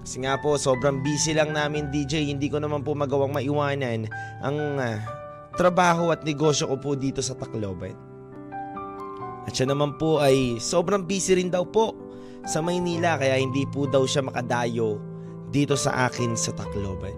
Kasi 0.06 0.22
nga 0.22 0.38
po, 0.38 0.54
sobrang 0.54 1.02
busy 1.02 1.34
lang 1.34 1.50
namin 1.50 1.90
DJ, 1.90 2.30
hindi 2.30 2.46
ko 2.46 2.62
naman 2.62 2.86
po 2.86 2.94
magawang 2.94 3.34
maiwanan 3.34 4.06
ang 4.46 4.58
uh, 4.78 5.02
trabaho 5.58 6.14
at 6.14 6.22
negosyo 6.22 6.70
ko 6.70 6.78
po 6.78 6.92
dito 6.94 7.26
sa 7.26 7.34
Tacloban. 7.34 7.98
At 9.50 9.54
siya 9.58 9.74
naman 9.74 9.98
po 9.98 10.22
ay 10.22 10.62
sobrang 10.62 11.10
busy 11.10 11.42
rin 11.42 11.50
daw 11.50 11.66
po 11.66 11.98
sa 12.46 12.62
Maynila 12.62 13.18
kaya 13.18 13.42
hindi 13.42 13.66
po 13.66 13.90
daw 13.90 14.06
siya 14.06 14.22
makadayo 14.22 15.02
dito 15.50 15.74
sa 15.74 16.06
akin 16.06 16.38
sa 16.38 16.54
Tacloban. 16.54 17.18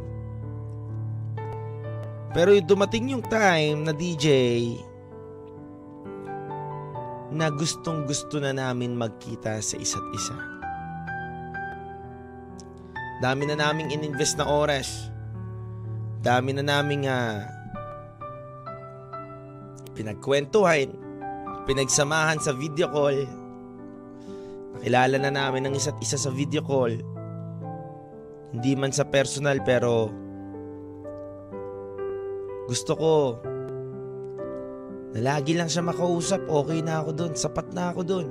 Pero 2.31 2.55
dumating 2.63 3.17
yung 3.17 3.23
time 3.25 3.83
na 3.83 3.91
DJ 3.91 4.27
na 7.31 7.51
gustong 7.51 8.07
gusto 8.07 8.39
na 8.39 8.55
namin 8.55 8.95
magkita 8.95 9.59
sa 9.59 9.75
isa't 9.75 10.07
isa. 10.15 10.37
Dami 13.19 13.49
na 13.49 13.57
naming 13.57 13.91
ininvest 13.91 14.37
na 14.37 14.45
oras. 14.45 15.09
Dami 16.21 16.53
na 16.55 16.63
naming 16.63 17.09
uh, 17.09 17.43
pinagkwentuhan, 19.97 20.93
pinagsamahan 21.65 22.39
sa 22.39 22.53
video 22.53 22.87
call. 22.93 23.25
Nakilala 24.77 25.17
na 25.17 25.31
namin 25.33 25.67
ng 25.67 25.73
isa't 25.73 25.97
isa 25.99 26.15
sa 26.15 26.29
video 26.29 26.61
call. 26.61 26.93
Hindi 28.53 28.71
man 28.77 28.93
sa 28.93 29.03
personal 29.03 29.59
pero 29.65 30.13
gusto 32.69 32.93
ko 32.95 33.13
lagi 35.21 35.57
lang 35.57 35.69
siya 35.69 35.81
makausap, 35.81 36.45
okay 36.45 36.85
na 36.85 37.01
ako 37.01 37.11
doon, 37.15 37.33
sapat 37.33 37.73
na 37.73 37.89
ako 37.89 38.01
doon. 38.05 38.27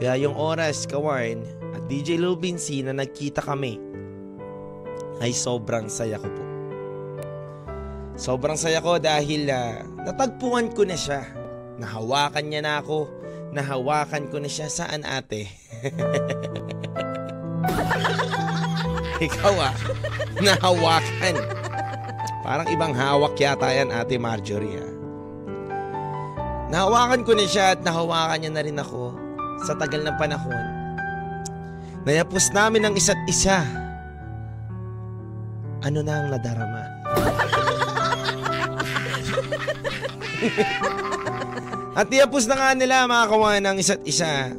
Kaya 0.00 0.16
yung 0.16 0.32
oras, 0.32 0.88
Kawarn, 0.88 1.44
at 1.76 1.84
DJ 1.86 2.16
Lil 2.16 2.40
Vinci 2.40 2.80
na 2.80 2.96
nagkita 2.96 3.44
kami, 3.44 3.76
ay 5.20 5.36
sobrang 5.36 5.92
saya 5.92 6.16
ko 6.16 6.28
po. 6.32 6.42
Sobrang 8.16 8.56
saya 8.56 8.80
ko 8.80 8.96
dahil 9.00 9.48
uh, 9.48 9.84
natagpuan 10.04 10.72
ko 10.72 10.84
na 10.84 10.96
siya. 10.96 11.24
Nahawakan 11.80 12.44
niya 12.48 12.60
na 12.64 12.80
ako. 12.80 13.08
Nahawakan 13.52 14.28
ko 14.28 14.38
na 14.40 14.48
siya. 14.48 14.68
Saan 14.68 15.04
ate? 15.08 15.48
Ikaw 19.24 19.56
ah, 19.60 19.76
nahawakan. 20.40 21.59
Parang 22.50 22.66
ibang 22.66 22.90
hawak 22.90 23.38
yata 23.38 23.70
yan 23.70 23.94
ate 23.94 24.18
Marjorie 24.18 24.82
ah. 24.82 24.90
Nahawakan 26.66 27.22
ko 27.22 27.38
na 27.38 27.46
siya 27.46 27.78
at 27.78 27.86
nahawakan 27.86 28.42
niya 28.42 28.50
na 28.50 28.66
rin 28.66 28.74
ako 28.74 29.14
sa 29.62 29.78
tagal 29.78 30.02
ng 30.02 30.18
panahon. 30.18 30.58
Nayapos 32.02 32.50
namin 32.50 32.90
ang 32.90 32.98
isa't 32.98 33.22
isa. 33.30 33.62
Ano 35.86 36.02
na 36.02 36.26
ang 36.26 36.34
nadarama? 36.34 36.90
at 42.02 42.10
niyapos 42.10 42.50
na 42.50 42.58
nga 42.58 42.74
nila 42.74 43.06
mga 43.06 43.30
kawan 43.30 43.62
ang 43.62 43.78
isa't 43.78 44.02
isa 44.02 44.50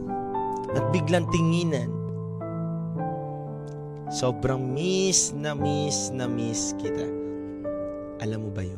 at 0.71 0.85
biglang 0.95 1.27
tinginan. 1.27 1.91
Sobrang 4.15 4.63
miss 4.63 5.35
na 5.35 5.51
miss 5.51 6.07
na 6.15 6.23
miss 6.23 6.71
kita. 6.79 7.20
Alam 8.21 8.47
mo 8.47 8.49
ba 8.53 8.61
yun? 8.61 8.77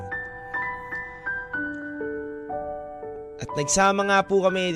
At 3.44 3.50
nagsama 3.60 4.08
nga 4.08 4.24
po 4.24 4.40
kami 4.40 4.72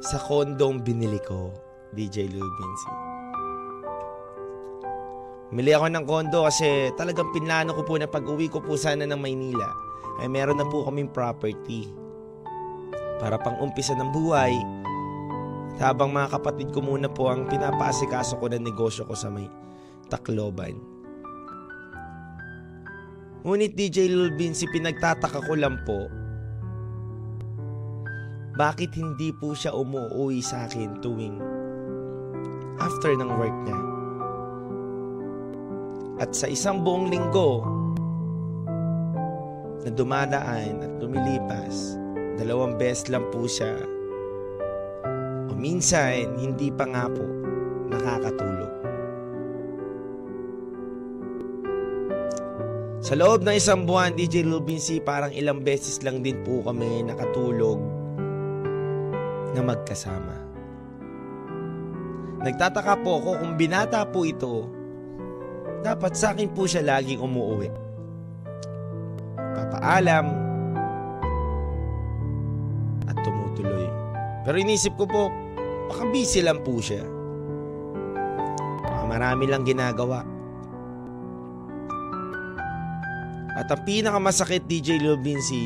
sa 0.00 0.16
kondong 0.16 0.80
binili 0.80 1.20
ko, 1.20 1.52
DJ 1.92 2.32
Lou 2.32 2.48
Vinci. 2.48 2.92
Mili 5.54 5.70
ako 5.70 5.86
ng 5.86 6.04
kondo 6.08 6.48
kasi 6.48 6.90
talagang 6.96 7.30
pinlano 7.30 7.76
ko 7.76 7.84
po 7.84 7.94
na 8.00 8.08
pag 8.08 8.24
uwi 8.24 8.48
ko 8.48 8.64
po 8.64 8.74
sana 8.74 9.04
ng 9.04 9.20
Maynila 9.20 9.68
ay 10.24 10.26
meron 10.26 10.58
na 10.58 10.66
po 10.66 10.88
kaming 10.88 11.12
property. 11.12 11.92
Para 13.20 13.38
pang 13.38 13.60
umpisa 13.62 13.94
ng 13.94 14.10
buhay 14.10 14.56
at 15.74 15.90
habang 15.90 16.14
mga 16.14 16.38
kapatid 16.38 16.70
ko 16.70 16.82
muna 16.82 17.10
po 17.10 17.26
ang 17.30 17.50
pinapaasikaso 17.50 18.38
ko 18.38 18.46
ng 18.46 18.62
negosyo 18.62 19.06
ko 19.06 19.14
sa 19.18 19.26
may 19.26 19.46
Tacloban. 20.06 20.93
Ngunit 23.44 23.76
DJ 23.76 24.08
Lil 24.08 24.32
Vinci 24.40 24.64
pinagtataka 24.72 25.44
ko 25.44 25.52
lang 25.52 25.76
po 25.84 26.08
bakit 28.56 28.96
hindi 28.96 29.36
po 29.36 29.52
siya 29.52 29.76
umuwi 29.76 30.40
sa 30.40 30.64
akin 30.64 30.96
tuwing 31.04 31.36
after 32.80 33.12
ng 33.12 33.30
work 33.36 33.56
niya. 33.68 33.80
At 36.24 36.30
sa 36.32 36.48
isang 36.48 36.86
buong 36.86 37.12
linggo 37.12 37.66
na 39.84 39.90
dumadaan 39.92 40.80
at 40.80 40.92
lumilipas, 41.02 42.00
dalawang 42.40 42.80
beses 42.80 43.12
lang 43.12 43.28
po 43.28 43.44
siya 43.44 43.76
o 45.50 45.52
minsan 45.52 46.32
hindi 46.40 46.72
pa 46.72 46.88
nga 46.88 47.12
po 47.12 47.26
nakakatulog. 47.92 48.83
Sa 53.04 53.12
loob 53.12 53.44
ng 53.44 53.52
isang 53.52 53.84
buwan, 53.84 54.16
DJ 54.16 54.48
Lubinsi, 54.48 54.96
parang 54.96 55.28
ilang 55.28 55.60
beses 55.60 56.00
lang 56.00 56.24
din 56.24 56.40
po 56.40 56.64
kami 56.64 57.04
nakatulog 57.04 57.76
na 59.52 59.60
magkasama. 59.60 60.32
Nagtataka 62.40 63.04
po 63.04 63.20
ako 63.20 63.44
kung 63.44 63.60
binata 63.60 64.08
po 64.08 64.24
ito, 64.24 64.72
dapat 65.84 66.16
sa 66.16 66.32
akin 66.32 66.48
po 66.56 66.64
siya 66.64 66.80
laging 66.80 67.20
umuwi. 67.20 67.68
Papaalam 69.36 70.26
at 73.04 73.16
tumutuloy. 73.20 73.84
Pero 74.48 74.56
inisip 74.56 74.96
ko 74.96 75.04
po, 75.04 75.28
baka 75.92 76.08
busy 76.08 76.40
lang 76.40 76.64
po 76.64 76.80
siya. 76.80 77.04
Baka 78.80 79.04
marami 79.04 79.44
lang 79.44 79.60
ginagawa. 79.68 80.33
At 83.54 83.70
ang 83.70 83.86
pinakamasakit 83.86 84.66
DJ 84.66 84.98
Lil 84.98 85.14
Vinci, 85.22 85.62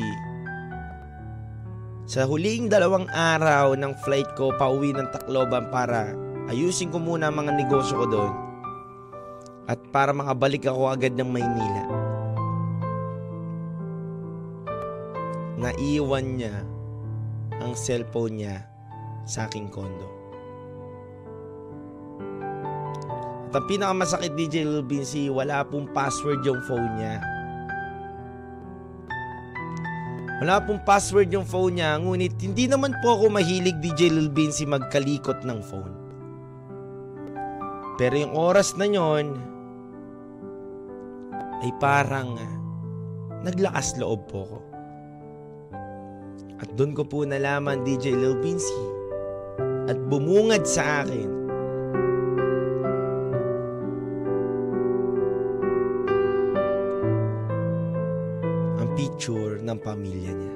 sa 2.09 2.25
huling 2.25 2.69
dalawang 2.69 3.05
araw 3.09 3.77
ng 3.77 3.93
flight 4.01 4.33
ko 4.33 4.49
pauwi 4.57 4.93
ng 4.93 5.13
Tacloban 5.13 5.69
para 5.69 6.13
ayusin 6.49 6.89
ko 6.89 6.97
muna 6.97 7.29
ang 7.29 7.37
mga 7.37 7.53
negosyo 7.53 8.01
ko 8.01 8.05
doon 8.09 8.33
at 9.69 9.77
para 9.93 10.09
makabalik 10.09 10.65
ako 10.65 10.89
agad 10.89 11.13
ng 11.13 11.29
Maynila. 11.29 11.85
Naiwan 15.61 16.41
niya 16.41 16.65
ang 17.61 17.77
cellphone 17.77 18.41
niya 18.41 18.65
sa 19.29 19.45
aking 19.45 19.69
kondo. 19.69 20.09
At 23.49 23.53
ang 23.53 23.65
pinakamasakit 23.69 24.33
DJ 24.33 24.65
Lil 24.65 24.81
Vinci, 24.85 25.29
wala 25.29 25.61
pong 25.61 25.89
password 25.93 26.41
yung 26.41 26.61
phone 26.65 26.97
niya. 26.97 27.38
Wala 30.39 30.63
pong 30.63 30.79
password 30.87 31.35
yung 31.35 31.43
phone 31.43 31.83
niya, 31.83 31.99
ngunit 31.99 32.39
hindi 32.39 32.71
naman 32.71 32.95
po 33.03 33.19
ako 33.19 33.27
mahilig 33.27 33.75
DJ 33.83 34.07
Lil 34.07 34.31
Vinci 34.31 34.63
magkalikot 34.63 35.43
ng 35.43 35.59
phone. 35.59 35.95
Pero 37.99 38.15
yung 38.15 38.31
oras 38.31 38.71
na 38.79 38.87
yon 38.87 39.35
ay 41.59 41.71
parang 41.83 42.39
naglakas 43.43 43.99
loob 43.99 44.23
po 44.31 44.47
ko. 44.47 44.59
At 46.59 46.71
doon 46.75 46.95
ko 46.95 47.03
po 47.03 47.27
nalaman 47.27 47.83
DJ 47.83 48.15
Lil 48.15 48.39
Vinci 48.39 48.79
at 49.91 49.99
bumungad 50.07 50.63
sa 50.63 51.03
akin 51.03 51.38
ng 59.69 59.79
pamilya 59.85 60.33
niya. 60.33 60.55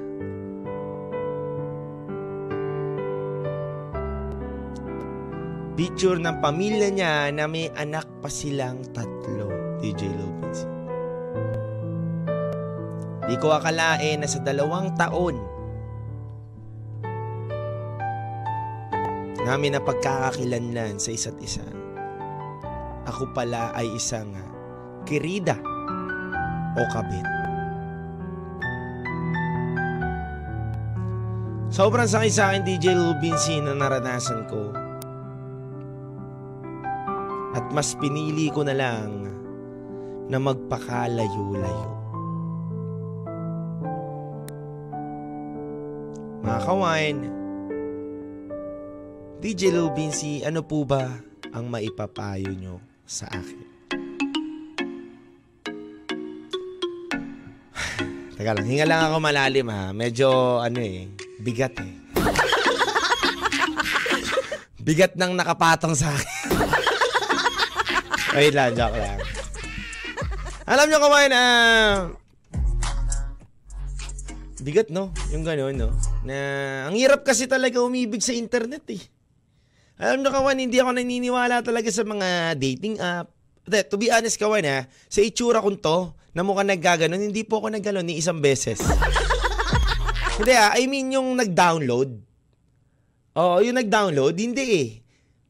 Picture 5.74 6.18
ng 6.18 6.38
pamilya 6.38 6.88
niya 6.90 7.14
na 7.34 7.50
may 7.50 7.66
anak 7.74 8.06
pa 8.22 8.30
silang 8.30 8.82
tatlo, 8.94 9.78
DJ 9.82 10.06
Vinci. 10.06 10.66
Di 13.26 13.34
ko 13.42 13.54
akalain 13.54 14.22
na 14.22 14.28
sa 14.30 14.38
dalawang 14.38 14.94
taon 14.94 15.54
namin 19.44 19.76
na 19.76 19.80
pagkakakilanlan 19.82 20.96
sa 20.96 21.10
isa't 21.10 21.36
isa. 21.42 21.64
Ako 23.10 23.34
pala 23.36 23.74
ay 23.76 23.90
isang 23.92 24.30
kirida 25.04 25.58
o 26.78 26.82
kabit. 26.94 27.33
Sobrang 31.74 32.06
sakit 32.06 32.30
sa 32.30 32.54
akin 32.54 32.62
DJ 32.62 32.94
Lubinsi 32.94 33.58
na 33.58 33.74
naranasan 33.74 34.46
ko. 34.46 34.70
At 37.50 37.66
mas 37.74 37.98
pinili 37.98 38.46
ko 38.46 38.62
na 38.62 38.78
lang 38.78 39.26
na 40.30 40.38
magpakalayo-layo. 40.38 41.90
Mga 46.46 46.60
kawain, 46.62 47.26
DJ 49.42 49.74
Lil 49.74 49.90
ano 50.46 50.62
po 50.62 50.86
ba 50.86 51.10
ang 51.50 51.66
maipapayo 51.66 52.54
nyo 52.54 52.78
sa 53.02 53.26
akin? 53.34 53.66
Teka 58.38 58.62
lang, 58.62 58.62
hinga 58.62 58.86
lang 58.86 59.10
ako 59.10 59.18
malalim 59.18 59.66
ha. 59.74 59.90
Medyo 59.90 60.62
ano 60.62 60.78
eh, 60.78 61.23
bigat 61.42 61.74
eh. 61.80 61.92
bigat 64.84 65.16
nang 65.16 65.32
nakapatong 65.34 65.96
sa 65.96 66.12
akin. 66.12 66.32
Wait 68.34 68.52
lang, 68.52 68.74
joke 68.74 68.98
lang. 68.98 69.18
Alam 70.66 70.86
nyo 70.90 70.98
kumain, 71.00 71.32
ah... 71.32 72.10
Bigat 74.64 74.88
no, 74.88 75.12
yung 75.28 75.44
gano'n 75.44 75.76
no. 75.76 75.92
Na, 76.24 76.36
ang 76.88 76.96
hirap 76.96 77.20
kasi 77.20 77.44
talaga 77.44 77.84
umibig 77.84 78.24
sa 78.24 78.32
internet 78.32 78.80
eh. 78.88 79.02
Alam 80.00 80.24
nyo 80.24 80.32
kawan, 80.32 80.56
hindi 80.56 80.80
ako 80.80 80.96
naniniwala 80.96 81.60
talaga 81.60 81.92
sa 81.92 82.02
mga 82.02 82.56
dating 82.56 82.96
app. 82.96 83.28
To 83.68 83.96
be 84.00 84.08
honest 84.08 84.40
kawan 84.40 84.64
ha, 84.64 84.88
sa 84.88 85.20
itsura 85.20 85.60
kong 85.60 85.78
to, 85.84 86.16
na 86.34 86.42
mukhang 86.42 86.66
naggaganon, 86.66 87.20
hindi 87.20 87.46
po 87.46 87.62
ako 87.62 87.76
naggano'n 87.76 88.08
ni 88.08 88.18
isang 88.18 88.40
beses. 88.40 88.80
Hindi 90.38 90.52
ah, 90.54 90.74
I 90.74 90.84
mean 90.90 91.14
yung 91.14 91.38
nag-download. 91.38 92.10
Oo, 93.34 93.56
yung 93.62 93.76
nag-download, 93.78 94.34
hindi 94.38 94.64
eh. 94.78 94.88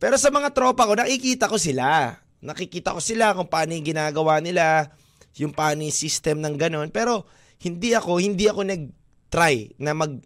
Pero 0.00 0.16
sa 0.16 0.32
mga 0.32 0.52
tropa 0.52 0.88
ko, 0.88 0.96
nakikita 0.96 1.48
ko 1.48 1.56
sila. 1.60 2.16
Nakikita 2.44 2.92
ko 2.96 3.00
sila 3.00 3.32
kung 3.32 3.48
paano 3.48 3.72
yung 3.72 3.84
ginagawa 3.84 4.40
nila, 4.40 4.92
yung 5.36 5.52
paano 5.52 5.84
yung 5.84 5.96
system 5.96 6.40
ng 6.44 6.56
ganon. 6.60 6.88
Pero 6.92 7.24
hindi 7.60 7.96
ako, 7.96 8.20
hindi 8.20 8.48
ako 8.48 8.64
nag-try 8.68 9.76
na 9.80 9.96
mag 9.96 10.20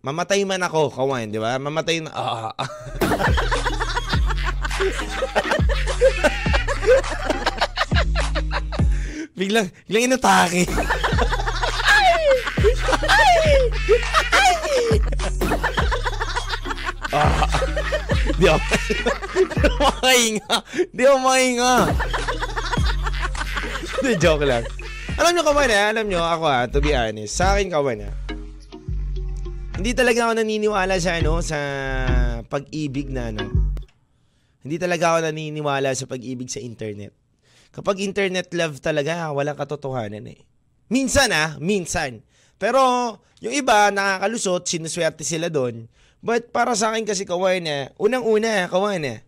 Mamatay 0.00 0.48
man 0.48 0.64
ako, 0.64 0.88
kawan, 0.96 1.28
di 1.28 1.36
ba? 1.36 1.60
Mamatay 1.60 2.00
na... 2.00 2.08
Ah. 2.16 2.56
biglang, 9.36 9.68
biglang 9.84 10.08
inatake. 10.08 10.64
ah. 17.14 17.44
Di 18.40 18.46
ako, 18.48 18.64
di 20.96 21.02
ako 21.04 21.16
makahinga. 21.20 21.74
Di 24.00 24.12
joke 24.16 24.46
lang. 24.48 24.64
Alam 25.20 25.36
nyo, 25.36 25.42
kawan, 25.44 25.68
eh, 25.68 25.84
alam 25.92 26.06
nyo, 26.08 26.20
ako 26.24 26.44
ha, 26.48 26.64
to 26.70 26.80
be 26.80 26.96
honest, 26.96 27.36
sa 27.36 27.52
akin, 27.52 27.68
kawan, 27.68 28.08
ha, 28.08 28.12
hindi 29.80 29.96
talaga 29.96 30.28
ako 30.28 30.44
naniniwala 30.44 31.00
sa 31.00 31.16
ano 31.16 31.40
sa 31.40 31.56
pag-ibig 32.52 33.08
na 33.08 33.32
ano. 33.32 33.48
Hindi 34.60 34.76
talaga 34.76 35.16
ako 35.16 35.32
naniniwala 35.32 35.96
sa 35.96 36.04
pag-ibig 36.04 36.52
sa 36.52 36.60
internet. 36.60 37.16
Kapag 37.72 38.04
internet 38.04 38.52
love 38.52 38.76
talaga, 38.84 39.32
walang 39.32 39.56
katotohanan 39.56 40.28
eh. 40.28 40.44
Minsan 40.92 41.32
ah, 41.32 41.56
minsan. 41.56 42.20
Pero 42.60 43.16
yung 43.40 43.56
iba 43.56 43.88
nakakalusot, 43.88 44.68
sinuswerte 44.68 45.24
sila 45.24 45.48
doon. 45.48 45.88
But 46.20 46.52
para 46.52 46.76
sa 46.76 46.92
akin 46.92 47.08
kasi 47.08 47.24
kawan 47.24 47.64
na, 47.64 47.88
unang-una 47.96 48.68
kawan 48.68 49.00
na, 49.00 49.24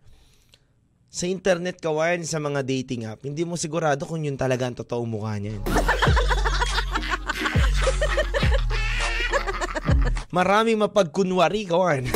sa 1.09 1.25
internet 1.25 1.81
kawan 1.81 2.21
sa 2.21 2.37
mga 2.37 2.61
dating 2.61 3.09
app, 3.09 3.25
hindi 3.25 3.41
mo 3.41 3.57
sigurado 3.57 4.05
kung 4.05 4.21
yun 4.21 4.37
talaga 4.37 4.69
ang 4.69 4.77
totoong 4.77 5.09
mukha 5.09 5.41
niyan. 5.41 5.65
Maraming 10.33 10.77
mapagkunwari, 10.81 11.65
kawan. 11.65 12.05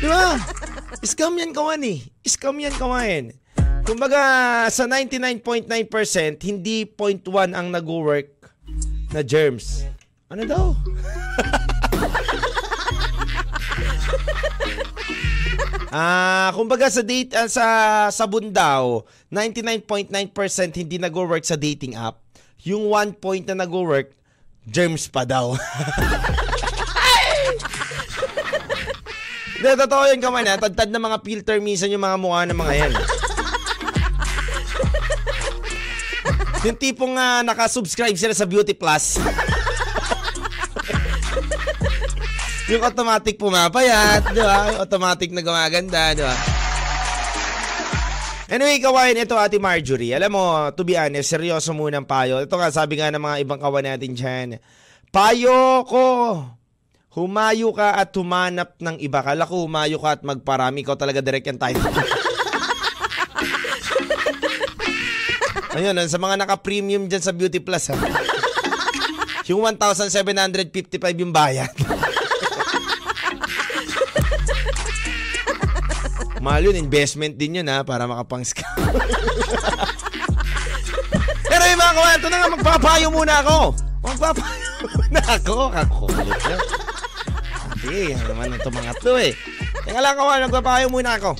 Di 0.00 0.08
ba? 0.08 0.36
Scam 1.04 1.36
yan, 1.36 1.52
kawan 1.56 1.84
eh. 1.88 2.00
Scam 2.24 2.56
yan, 2.56 2.72
kawan. 2.76 3.32
Kumbaga, 3.82 4.22
sa 4.70 4.86
99.9%, 4.86 5.66
hindi 6.46 6.86
0.1 6.86 7.50
ang 7.50 7.68
nag-work 7.68 8.30
na 9.10 9.20
germs. 9.26 9.82
Ano 10.30 10.42
daw? 10.46 10.64
Ah, 15.92 16.48
uh, 16.48 16.56
kumbaga 16.56 16.88
sa 16.88 17.04
date 17.04 17.36
uh, 17.36 17.44
sa 17.52 17.66
sabon 18.08 18.48
daw, 18.48 19.04
99.9% 19.28 20.08
hindi 20.80 20.96
nag-work 20.96 21.44
sa 21.44 21.52
dating 21.52 22.00
app. 22.00 22.16
Yung 22.64 22.88
1 22.88 23.20
point 23.20 23.44
na 23.44 23.68
nag-work, 23.68 24.16
germs 24.64 25.04
pa 25.12 25.28
daw. 25.28 25.52
Hindi, 29.62 29.78
totoo 29.78 30.10
yun 30.10 30.18
kaman 30.18 30.48
ha. 30.50 30.58
Tadtad 30.58 30.90
na 30.90 30.98
mga 30.98 31.22
filter 31.22 31.62
minsan 31.62 31.86
yung 31.86 32.02
mga 32.02 32.18
mukha 32.18 32.42
ng 32.50 32.58
mga 32.58 32.74
yan. 32.82 32.92
Yung 36.62 36.78
tipong 36.78 37.18
uh, 37.18 37.42
nakasubscribe 37.42 38.14
sila 38.14 38.34
sa 38.34 38.46
Beauty 38.46 38.74
Plus. 38.74 39.18
yung 42.70 42.82
automatic 42.86 43.34
pumapayat, 43.34 44.30
di 44.30 44.40
ba? 44.40 44.78
Automatic 44.78 45.34
na 45.34 45.42
gumaganda, 45.42 46.14
di 46.14 46.22
ba? 46.22 46.36
Anyway, 48.52 48.84
kawain, 48.84 49.16
ito 49.16 49.34
Ate 49.34 49.56
Marjorie. 49.56 50.12
Alam 50.12 50.36
mo, 50.36 50.44
to 50.76 50.84
be 50.84 50.92
honest, 50.92 51.32
seryoso 51.32 51.72
muna 51.72 51.98
ang 51.98 52.06
payo. 52.06 52.36
Ito 52.38 52.54
nga, 52.60 52.68
sabi 52.68 53.00
nga 53.00 53.08
ng 53.08 53.22
mga 53.24 53.36
ibang 53.48 53.56
kawan 53.56 53.96
natin 53.96 54.12
dyan. 54.12 54.48
Payo 55.08 55.82
ko, 55.88 56.04
humayo 57.16 57.72
ka 57.72 57.96
at 57.96 58.12
humanap 58.12 58.76
ng 58.76 59.00
iba. 59.00 59.24
Kala 59.24 59.48
ko 59.48 59.64
humayo 59.64 59.96
ka 59.96 60.20
at 60.20 60.22
magparami. 60.22 60.84
Ikaw 60.84 60.96
talaga 61.00 61.24
direct 61.24 61.48
yan 61.48 61.58
tayo. 61.58 61.80
Ayun, 65.72 65.96
sa 66.04 66.20
mga 66.20 66.36
naka-premium 66.36 67.08
dyan 67.08 67.24
sa 67.24 67.32
Beauty 67.32 67.56
Plus 67.56 67.88
ha. 67.88 67.96
Yung 69.48 69.64
1,755 69.64 71.22
yung 71.22 71.32
bayad. 71.32 71.72
Mahal 76.42 76.68
yun, 76.68 76.76
investment 76.76 77.38
din 77.38 77.62
yun 77.62 77.68
ha, 77.70 77.86
para 77.86 78.04
makapang-scam. 78.04 78.66
Pero 81.46 81.62
yung 81.70 81.80
mga 81.80 81.94
kawan, 81.94 82.18
ito 82.18 82.28
na 82.28 82.36
nga, 82.36 82.50
magpapayo 82.50 83.06
muna 83.14 83.34
ako. 83.40 83.58
Magpapayo 84.02 84.70
muna 84.82 85.20
ako. 85.38 85.56
Kakulit 85.70 86.40
na. 86.50 86.56
Sige, 87.78 88.02
ano 88.14 88.24
naman 88.34 88.58
ito 88.58 88.68
mga 88.68 88.92
to 89.00 89.14
eh. 89.22 89.32
Teka 89.86 90.00
lang 90.02 90.18
kawan, 90.18 90.44
magpapayo 90.50 90.86
muna 90.90 91.16
ako. 91.16 91.38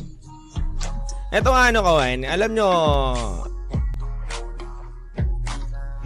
Ito 1.32 1.48
nga 1.50 1.62
ano 1.68 1.78
kawan, 1.82 2.18
alam 2.28 2.50
nyo, 2.54 2.68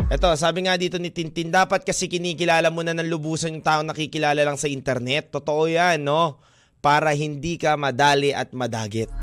Ito, 0.07 0.39
sabi 0.39 0.63
nga 0.71 0.79
dito 0.79 1.03
ni 1.03 1.11
Tintin, 1.11 1.51
dapat 1.51 1.83
kasi 1.83 2.07
kinikilala 2.07 2.71
mo 2.71 2.87
na 2.87 2.95
ng 2.95 3.11
lubusan 3.11 3.59
yung 3.59 3.67
taong 3.67 3.91
nakikilala 3.91 4.39
lang 4.39 4.55
sa 4.55 4.71
internet. 4.71 5.35
Totoo 5.35 5.67
yan, 5.67 6.07
no? 6.07 6.39
Para 6.79 7.11
hindi 7.11 7.59
ka 7.59 7.75
madali 7.75 8.31
at 8.31 8.55
madagit. 8.55 9.11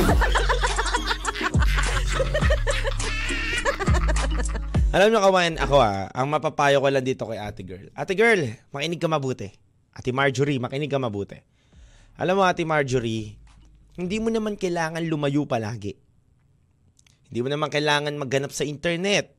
Alam 4.94 5.08
nyo 5.08 5.24
kawan, 5.24 5.56
ako 5.56 5.80
ah, 5.80 6.12
ang 6.12 6.28
mapapayo 6.28 6.84
ko 6.84 6.92
lang 6.92 7.08
dito 7.08 7.32
kay 7.32 7.40
ate 7.40 7.64
girl. 7.64 7.88
Ate 7.96 8.12
girl, 8.14 8.44
makinig 8.76 9.00
ka 9.00 9.08
mabuti. 9.08 9.56
Ate 9.96 10.12
Marjorie, 10.12 10.60
makinig 10.60 10.92
ka 10.92 11.00
mabuti. 11.00 11.40
Alam 12.20 12.44
mo 12.44 12.46
ate 12.46 12.68
Marjorie, 12.68 13.40
hindi 13.96 14.20
mo 14.20 14.28
naman 14.28 14.60
kailangan 14.60 15.02
lumayo 15.08 15.48
palagi. 15.48 15.96
Hindi 17.32 17.40
mo 17.40 17.50
naman 17.50 17.72
kailangan 17.72 18.20
magganap 18.20 18.52
sa 18.52 18.68
internet. 18.68 19.34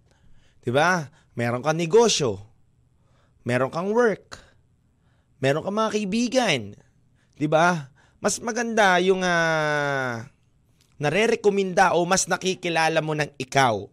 'Di 0.65 0.73
ba? 0.73 1.07
Meron 1.35 1.63
kang 1.63 1.79
negosyo. 1.79 2.43
Meron 3.47 3.71
kang 3.71 3.91
work. 3.91 4.41
Meron 5.43 5.67
kang 5.67 5.77
mga 5.77 5.93
kaibigan. 5.95 6.61
'Di 7.37 7.47
ba? 7.51 7.91
Mas 8.23 8.41
maganda 8.41 8.97
yung 9.05 9.21
uh, 9.21 10.25
nare-rekomenda 10.97 11.93
o 11.93 12.07
mas 12.09 12.25
nakikilala 12.25 13.05
mo 13.05 13.13
ng 13.13 13.29
ikaw. 13.37 13.85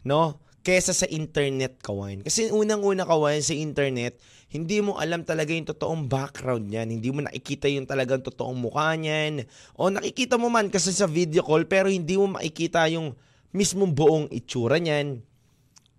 No? 0.00 0.40
kesa 0.60 0.92
sa 0.92 1.08
internet 1.08 1.80
kawan. 1.80 2.20
Kasi 2.20 2.52
unang-una 2.52 3.08
kawan 3.08 3.40
sa 3.40 3.56
internet, 3.56 4.20
hindi 4.52 4.84
mo 4.84 5.00
alam 5.00 5.24
talaga 5.24 5.56
yung 5.56 5.68
totoong 5.68 6.04
background 6.04 6.68
niyan. 6.68 7.00
Hindi 7.00 7.08
mo 7.08 7.24
nakikita 7.24 7.66
yung 7.72 7.88
talagang 7.88 8.20
totoong 8.20 8.60
mukha 8.60 8.92
niyan. 8.92 9.48
O 9.80 9.88
nakikita 9.88 10.36
mo 10.36 10.52
man 10.52 10.68
kasi 10.68 10.92
sa 10.92 11.08
video 11.08 11.40
call 11.40 11.64
pero 11.64 11.88
hindi 11.88 12.20
mo 12.20 12.36
makikita 12.36 12.84
yung 12.92 13.16
mismong 13.56 13.96
buong 13.96 14.26
itsura 14.28 14.76
niyan. 14.76 15.24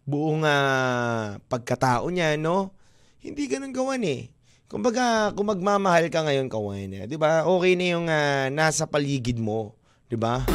Buong 0.05 0.41
uh, 0.41 1.37
pagkatao 1.45 2.09
niya, 2.09 2.35
no? 2.37 2.73
Hindi 3.21 3.45
ganun 3.45 3.73
kawan 3.73 4.01
eh. 4.01 4.33
Kumbaga, 4.71 5.35
kung 5.35 5.51
magmamahal 5.51 6.07
ka 6.07 6.23
ngayon 6.23 6.47
kawan, 6.47 6.89
eh, 6.95 7.03
'di 7.03 7.19
ba? 7.19 7.43
Okay 7.43 7.75
na 7.75 7.85
yung 7.91 8.07
uh, 8.07 8.47
nasa 8.49 8.87
paligid 8.87 9.35
mo, 9.35 9.75
'di 10.07 10.15
ba? 10.15 10.47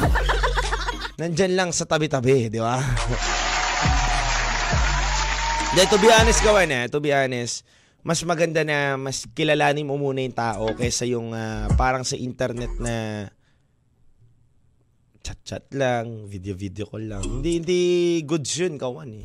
Nandyan 1.20 1.52
lang 1.52 1.70
sa 1.70 1.84
tabi-tabi, 1.84 2.48
'di 2.48 2.56
ba? 2.56 2.80
De, 5.76 5.84
to 5.92 6.00
be 6.00 6.08
honest 6.08 6.40
kawan 6.40 6.72
eh, 6.72 6.88
to 6.88 6.96
be 6.96 7.12
honest, 7.12 7.60
mas 8.00 8.24
maganda 8.24 8.64
na 8.64 8.96
mas 8.96 9.28
kilalanin 9.36 9.84
mo 9.84 10.00
muna 10.00 10.24
yung 10.24 10.32
tao 10.32 10.72
kaysa 10.72 11.04
yung 11.04 11.36
uh, 11.36 11.68
parang 11.76 12.00
sa 12.00 12.16
internet 12.16 12.72
na 12.80 13.28
chat-chat 15.26 15.66
lang, 15.74 16.30
video-video 16.30 16.86
call 16.86 17.02
lang. 17.10 17.22
Hindi 17.26 17.50
hindi 17.58 17.80
goods 18.22 18.54
yun 18.54 18.78
kawan 18.78 19.10
eh. 19.10 19.24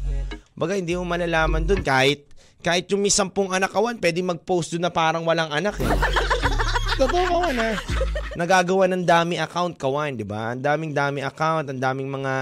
Baga 0.57 0.73
hindi 0.73 0.97
mo 0.97 1.05
malalaman 1.05 1.61
dun 1.61 1.85
kahit 1.85 2.25
kahit 2.65 2.89
yung 2.89 3.05
may 3.05 3.13
sampung 3.13 3.53
anak 3.53 3.69
kawan, 3.69 4.01
pwede 4.01 4.21
mag-post 4.25 4.73
dun 4.73 4.85
na 4.85 4.89
parang 4.89 5.21
walang 5.29 5.53
anak 5.53 5.77
eh. 5.77 5.89
Totoo 7.01 7.25
kawan 7.37 7.57
eh. 7.57 7.77
Nagagawa 8.33 8.89
ng 8.89 9.05
dami 9.05 9.37
account 9.37 9.77
kawan, 9.77 10.17
di 10.17 10.25
ba? 10.25 10.57
Ang 10.57 10.65
daming 10.65 10.93
dami 10.93 11.21
account, 11.21 11.69
ang 11.69 11.81
daming 11.81 12.09
mga 12.09 12.33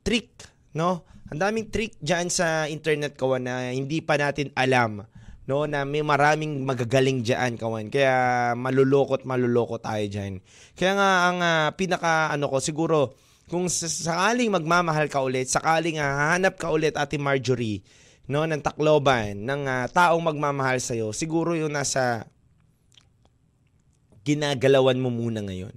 trick, 0.00 0.32
no? 0.72 1.04
Ang 1.28 1.40
daming 1.44 1.68
trick 1.68 1.92
diyan 2.00 2.32
sa 2.32 2.64
internet 2.72 3.16
kawan 3.20 3.44
na 3.44 3.68
hindi 3.68 4.00
pa 4.00 4.16
natin 4.16 4.48
alam 4.56 5.04
no 5.48 5.64
na 5.64 5.88
may 5.88 6.04
maraming 6.04 6.60
magagaling 6.62 7.24
diyan 7.24 7.56
kawan. 7.56 7.88
Kaya 7.88 8.52
malulokot 8.52 9.24
maluloko 9.24 9.80
tayo 9.80 10.04
diyan. 10.04 10.44
Kaya 10.76 10.92
nga 10.92 11.10
ang 11.32 11.38
uh, 11.40 11.68
pinaka 11.72 12.28
ano 12.28 12.52
ko 12.52 12.60
siguro 12.60 13.16
kung 13.48 13.64
sakaling 13.72 14.52
magmamahal 14.52 15.08
ka 15.08 15.24
ulit, 15.24 15.48
sakaling 15.48 15.96
uh, 15.96 16.04
hahanap 16.04 16.60
ka 16.60 16.68
ulit 16.68 16.92
Ate 17.00 17.16
Marjorie 17.16 17.80
no 18.28 18.44
ng 18.44 18.60
Tacloban 18.60 19.40
ng 19.40 19.62
uh, 19.64 19.88
taong 19.88 20.20
magmamahal 20.20 20.84
sa 20.84 20.92
iyo, 20.92 21.16
siguro 21.16 21.56
yung 21.56 21.72
nasa 21.72 22.28
ginagalawan 24.28 25.00
mo 25.00 25.08
muna 25.08 25.40
ngayon. 25.40 25.72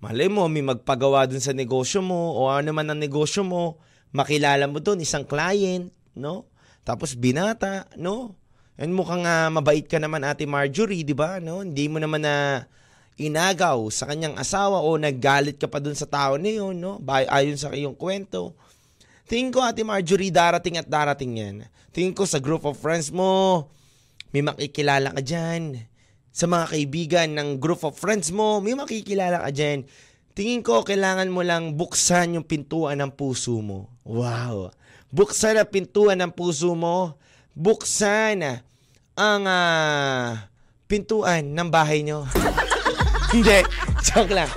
Malay 0.00 0.26
mo, 0.32 0.48
may 0.48 0.64
magpagawa 0.64 1.28
dun 1.28 1.44
sa 1.44 1.52
negosyo 1.52 2.00
mo 2.00 2.34
o 2.40 2.48
ano 2.48 2.72
man 2.72 2.88
ang 2.88 2.98
negosyo 2.98 3.44
mo, 3.44 3.78
makilala 4.10 4.64
mo 4.66 4.80
doon 4.80 5.04
isang 5.04 5.22
client, 5.28 5.92
no? 6.16 6.48
Tapos 6.82 7.14
binata, 7.14 7.86
no? 8.00 8.41
And 8.80 8.96
mukhang 8.96 9.28
uh, 9.28 9.52
mabait 9.52 9.84
ka 9.84 10.00
naman 10.00 10.24
Ate 10.24 10.48
Marjorie, 10.48 11.04
'di 11.04 11.12
ba? 11.12 11.38
No? 11.38 11.60
Hindi 11.60 11.86
mo 11.88 12.00
naman 12.00 12.24
na 12.24 12.66
inagaw 13.20 13.92
sa 13.92 14.08
kanyang 14.08 14.40
asawa 14.40 14.80
o 14.80 14.96
naggalit 14.96 15.60
ka 15.60 15.68
pa 15.68 15.78
doon 15.78 15.96
sa 15.96 16.08
tao 16.08 16.40
na 16.40 16.48
yun, 16.48 16.76
no? 16.80 16.96
Ayon 17.06 17.60
sa 17.60 17.70
iyong 17.70 17.96
kwento. 17.96 18.56
Tingin 19.28 19.52
ko 19.52 19.62
Ate 19.62 19.84
Marjorie, 19.84 20.32
darating 20.32 20.80
at 20.80 20.88
darating 20.88 21.32
yan. 21.38 21.56
Tingin 21.92 22.16
ko 22.16 22.24
sa 22.24 22.40
group 22.40 22.64
of 22.64 22.80
friends 22.80 23.12
mo, 23.12 23.68
may 24.32 24.40
makikilala 24.40 25.12
ka 25.12 25.20
dyan. 25.20 25.84
Sa 26.32 26.48
mga 26.48 26.72
kaibigan 26.72 27.28
ng 27.36 27.60
group 27.60 27.84
of 27.84 27.92
friends 27.92 28.32
mo, 28.32 28.64
may 28.64 28.72
makikilala 28.72 29.44
ka 29.44 29.50
dyan. 29.52 29.84
Tingin 30.32 30.64
ko 30.64 30.80
kailangan 30.80 31.28
mo 31.28 31.44
lang 31.44 31.76
buksan 31.76 32.40
yung 32.40 32.46
pintuan 32.48 33.04
ng 33.04 33.12
puso 33.12 33.60
mo. 33.60 33.92
Wow. 34.08 34.72
Buksan 35.12 35.60
ang 35.60 35.68
pintuan 35.68 36.24
ng 36.24 36.32
puso 36.32 36.72
mo. 36.72 37.20
Buksan 37.52 38.64
ang 39.12 39.42
uh, 39.44 40.40
pintuan 40.88 41.52
ng 41.52 41.68
bahay 41.68 42.00
nyo. 42.00 42.24
Hindi, 43.34 43.64
joke 44.04 44.32
lang. 44.32 44.48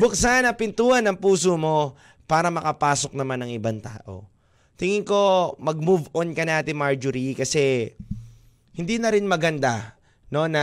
Buksan 0.00 0.48
ang 0.48 0.56
pintuan 0.56 1.04
ng 1.04 1.20
puso 1.20 1.56
mo 1.60 1.96
para 2.28 2.52
makapasok 2.52 3.16
naman 3.16 3.44
ng 3.44 3.50
ibang 3.56 3.80
tao. 3.80 4.28
Tingin 4.78 5.02
ko 5.02 5.52
mag-move 5.58 6.06
on 6.14 6.30
ka 6.36 6.46
natin 6.46 6.78
Marjorie 6.78 7.34
kasi 7.34 7.96
hindi 8.78 8.94
na 9.02 9.10
rin 9.10 9.26
maganda 9.26 9.98
no 10.30 10.46
na 10.46 10.62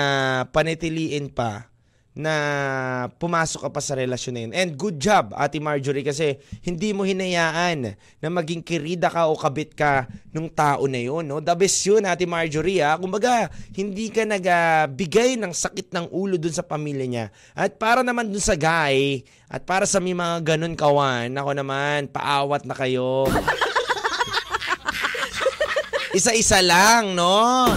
panitiliin 0.55 1.27
pa 1.35 1.67
na 2.15 3.11
pumasok 3.19 3.67
ka 3.67 3.69
pa 3.75 3.83
sa 3.83 3.99
relasyon 3.99 4.33
na 4.33 4.41
yun. 4.47 4.53
And 4.55 4.71
good 4.79 5.03
job, 5.03 5.35
Ate 5.35 5.59
Marjorie, 5.59 6.07
kasi 6.07 6.39
hindi 6.63 6.95
mo 6.95 7.03
hinayaan 7.03 7.91
na 8.23 8.27
maging 8.31 8.63
kirida 8.63 9.11
ka 9.11 9.27
o 9.27 9.35
kabit 9.35 9.75
ka 9.75 10.07
nung 10.31 10.47
tao 10.47 10.87
na 10.87 10.95
yun. 10.95 11.27
No? 11.27 11.43
The 11.43 11.51
best 11.59 11.83
yun, 11.83 12.07
Ate 12.07 12.23
Marjorie. 12.23 12.79
Ha? 12.79 12.95
Kumbaga, 12.95 13.51
hindi 13.75 14.07
ka 14.07 14.23
nagbigay 14.23 15.35
ng 15.35 15.51
sakit 15.51 15.91
ng 15.91 16.07
ulo 16.15 16.39
dun 16.39 16.55
sa 16.55 16.63
pamilya 16.63 17.03
niya. 17.03 17.25
At 17.51 17.75
para 17.75 17.99
naman 17.99 18.31
dun 18.31 18.39
sa 18.39 18.55
guy, 18.55 19.27
at 19.51 19.67
para 19.67 19.83
sa 19.83 19.99
may 19.99 20.15
mga 20.15 20.55
ganun 20.55 20.79
kawan, 20.79 21.35
ako 21.35 21.51
naman, 21.51 22.07
paawat 22.07 22.63
na 22.63 22.79
kayo. 22.79 23.27
Isa-isa 26.15 26.63
lang, 26.63 27.11
no? 27.11 27.67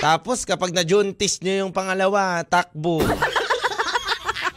Tapos 0.00 0.48
kapag 0.48 0.72
na-juntis 0.72 1.44
nyo 1.44 1.68
yung 1.68 1.72
pangalawa, 1.76 2.40
takbo. 2.48 3.04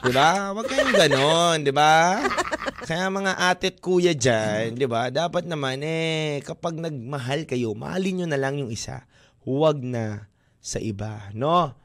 Di 0.03 0.11
ba? 0.15 0.55
Huwag 0.55 0.67
kayong 0.71 0.95
ganon, 0.95 1.57
di 1.67 1.71
ba? 1.75 2.23
Kaya 2.83 3.11
mga 3.11 3.39
ate 3.51 3.75
at 3.75 3.77
kuya 3.83 4.15
dyan, 4.15 4.75
di 4.75 4.87
ba? 4.87 5.11
Dapat 5.11 5.47
naman 5.47 5.83
eh, 5.83 6.39
kapag 6.43 6.79
nagmahal 6.79 7.43
kayo, 7.43 7.75
mahalin 7.75 8.23
nyo 8.23 8.27
na 8.31 8.39
lang 8.39 8.59
yung 8.59 8.71
isa. 8.71 9.03
Huwag 9.43 9.83
na 9.83 10.31
sa 10.63 10.79
iba, 10.79 11.27
no? 11.35 11.75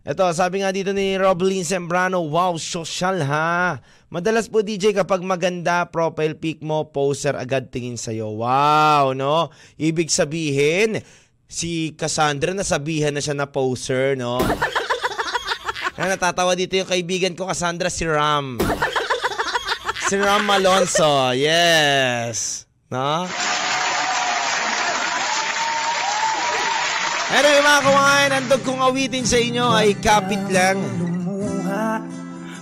Ito, 0.00 0.32
sabi 0.32 0.64
nga 0.64 0.72
dito 0.72 0.96
ni 0.96 1.16
Roblin 1.20 1.60
Sembrano, 1.60 2.24
wow, 2.24 2.56
social 2.56 3.20
ha. 3.24 3.80
Madalas 4.08 4.48
po 4.48 4.64
DJ 4.64 4.96
kapag 4.96 5.20
maganda 5.20 5.88
profile 5.92 6.36
pic 6.36 6.64
mo, 6.64 6.88
poster 6.88 7.36
agad 7.36 7.68
tingin 7.68 8.00
sa'yo. 8.00 8.32
Wow, 8.32 9.12
no? 9.12 9.52
Ibig 9.76 10.08
sabihin, 10.08 11.04
si 11.50 11.98
Cassandra 11.98 12.54
nasabihan 12.54 13.10
na 13.10 13.18
siya 13.18 13.34
na 13.34 13.50
poser, 13.50 14.14
no? 14.14 14.38
Na 15.98 16.16
natatawa 16.16 16.56
dito 16.56 16.80
yung 16.80 16.88
kaibigan 16.88 17.36
ko, 17.36 17.44
Cassandra, 17.44 17.92
si 17.92 18.08
Ram. 18.08 18.56
Si 20.08 20.16
Ram 20.16 20.48
Alonso, 20.48 21.36
yes. 21.36 22.64
No? 22.88 23.28
Anyway 27.30 27.60
mga 27.62 27.80
kawain, 27.84 28.30
ang 28.32 28.46
kong 28.64 28.80
awitin 28.80 29.28
sa 29.28 29.38
inyo 29.38 29.66
ay 29.70 29.92
kapit 30.00 30.40
lang. 30.48 30.80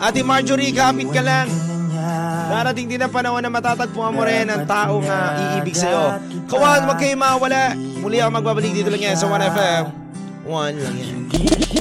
Ate 0.02 0.20
Marjorie, 0.26 0.74
kapit 0.74 1.08
ka 1.14 1.22
lang. 1.22 1.46
Darating 2.48 2.90
din 2.90 3.00
ang 3.00 3.12
panahon 3.12 3.40
na 3.40 3.52
matatagpuan 3.52 4.12
mo 4.12 4.26
rin 4.26 4.48
ang 4.48 4.64
taong 4.68 5.04
uh, 5.04 5.56
iibig 5.56 5.76
sa'yo. 5.76 6.20
Kawan, 6.48 6.90
wag 6.90 6.98
kayo 6.98 7.14
mawala. 7.14 7.76
Muli 7.98 8.22
ako 8.22 8.30
magbabalik 8.30 8.72
dito 8.72 8.88
lang 8.94 9.02
yan 9.02 9.16
sa 9.18 9.26
1FM. 9.26 9.84
1 10.46 10.84
lang 10.84 10.96
yan. 10.96 11.20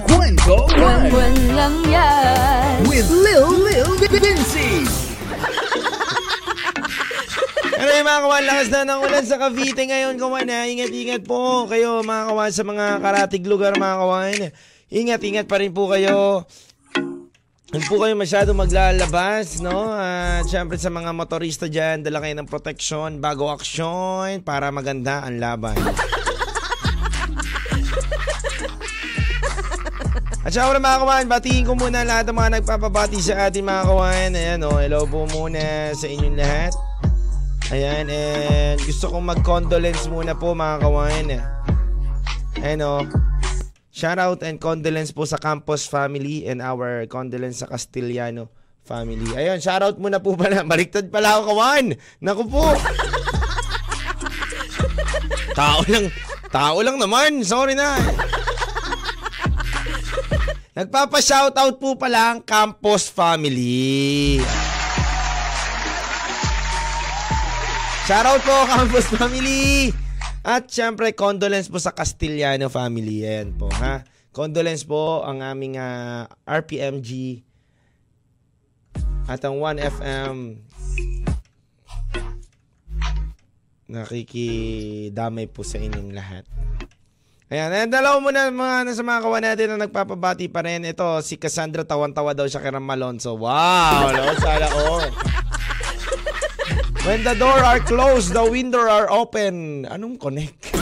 Kwento 0.09 0.65
1 0.75 1.13
1 1.13 1.57
lang 1.57 1.75
yan. 1.85 2.83
With 2.89 3.05
Lil 3.09 3.45
Lil 3.63 3.89
Vinci. 4.01 4.83
Ano 7.77 7.93
yung 7.93 8.09
mga 8.09 8.21
kawan, 8.25 8.43
lakas 8.49 8.69
na 8.73 8.89
ng 8.89 9.01
ulan 9.05 9.21
sa 9.21 9.37
Cavite 9.37 9.85
ngayon, 9.85 10.17
kawan 10.17 10.49
ha. 10.49 10.65
Ingat-ingat 10.65 11.21
po 11.29 11.69
kayo 11.69 12.01
mga 12.01 12.33
kawan 12.33 12.49
sa 12.49 12.65
mga 12.65 12.85
karatig 12.97 13.45
lugar 13.45 13.77
mga 13.77 13.97
kawan. 14.01 14.39
Ingat-ingat 14.89 15.45
pa 15.45 15.61
rin 15.61 15.69
po 15.69 15.85
kayo. 15.85 16.41
Huwag 17.67 17.83
po 17.91 17.99
kayo 17.99 18.15
masyado 18.15 18.55
maglalabas, 18.55 19.59
no? 19.59 19.91
At 19.91 20.47
syempre 20.47 20.79
sa 20.79 20.87
mga 20.87 21.11
motorista 21.11 21.67
dyan, 21.67 21.99
dala 21.99 22.23
kayo 22.23 22.31
ng 22.39 22.47
protection 22.47 23.19
bago 23.19 23.51
aksyon 23.51 24.39
para 24.39 24.71
maganda 24.71 25.27
ang 25.27 25.35
laban. 25.35 25.75
At 30.47 30.55
syempre 30.55 30.79
mga 30.79 30.99
kawan, 31.03 31.27
batiin 31.27 31.67
ko 31.67 31.75
muna 31.75 32.07
lahat 32.07 32.31
ng 32.31 32.39
mga 32.39 32.63
nagpapabati 32.63 33.19
sa 33.19 33.51
ating 33.51 33.67
mga 33.67 33.83
kawan. 33.83 34.31
Ayan 34.31 34.63
o, 34.63 34.79
hello 34.79 35.03
po 35.03 35.27
muna 35.27 35.91
sa 35.91 36.07
inyong 36.07 36.39
lahat. 36.39 36.71
Ayan, 37.75 38.07
and 38.07 38.79
gusto 38.79 39.11
kong 39.11 39.27
mag-condolence 39.27 40.07
muna 40.07 40.39
po 40.39 40.55
mga 40.55 40.87
kawan. 40.87 41.35
Ayan 42.63 42.79
o, 42.79 43.03
shout 43.97 44.21
out 44.21 44.45
and 44.45 44.61
condolence 44.61 45.09
po 45.09 45.25
sa 45.25 45.41
Campos 45.41 45.89
family 45.89 46.45
and 46.45 46.61
our 46.61 47.09
condolence 47.09 47.65
sa 47.65 47.67
Castillano 47.67 48.53
family. 48.85 49.25
Ayun, 49.33 49.57
shout 49.57 49.81
out 49.81 49.97
muna 49.97 50.21
po 50.21 50.37
pala. 50.37 50.61
Baliktad 50.69 51.09
pala 51.09 51.41
ako 51.41 51.57
kawan. 51.57 51.97
Naku 52.21 52.45
po. 52.45 52.61
tao 55.57 55.81
lang, 55.89 56.13
tao 56.53 56.77
lang 56.85 57.01
naman. 57.01 57.41
Sorry 57.41 57.73
na. 57.73 57.97
Nagpapa-shoutout 60.77 61.81
po 61.81 61.97
pala 61.97 62.37
ang 62.37 62.45
Campos 62.45 63.09
family. 63.09 64.37
Shoutout 68.05 68.45
po 68.45 68.55
Campos 68.69 69.09
family. 69.09 69.89
At 70.47 70.71
syempre, 70.71 71.11
condolence 71.11 71.67
po 71.67 71.75
sa 71.75 71.91
Castillano 71.91 72.71
family. 72.71 73.27
Ayan 73.27 73.51
po, 73.51 73.67
ha? 73.67 74.07
Condolence 74.31 74.87
po 74.87 75.27
ang 75.27 75.43
aming 75.43 75.75
ah, 75.75 76.23
RPMG 76.47 77.43
at 79.27 79.43
ang 79.43 79.59
1FM 79.59 80.63
nakikidamay 83.91 85.51
po 85.51 85.67
sa 85.67 85.83
inyong 85.83 86.15
lahat. 86.15 86.47
Ayan, 87.47 87.71
ayan 87.71 87.91
dalawa 87.91 88.19
muna 88.19 88.51
mga 88.51 88.87
nasa 88.87 89.03
mga 89.03 89.23
kawan 89.23 89.43
natin 89.43 89.67
na 89.71 89.87
nagpapabati 89.87 90.47
pa 90.47 90.63
rin. 90.63 90.83
Ito, 90.83 91.23
si 91.23 91.35
Cassandra 91.35 91.83
tawan-tawa 91.83 92.31
daw 92.31 92.47
siya 92.47 92.63
kay 92.63 92.71
Ram 92.71 92.87
Malonzo. 92.87 93.35
Wow! 93.35 94.11
No? 94.15 94.31
Sana 94.39 94.67
all. 94.71 95.11
When 97.07 97.23
the 97.23 97.39
door 97.39 97.63
are 97.63 97.79
closed, 97.79 98.35
the 98.35 98.43
window 98.43 98.83
are 98.83 99.07
open. 99.07 99.87
Anong 99.87 100.19
connect? 100.19 100.75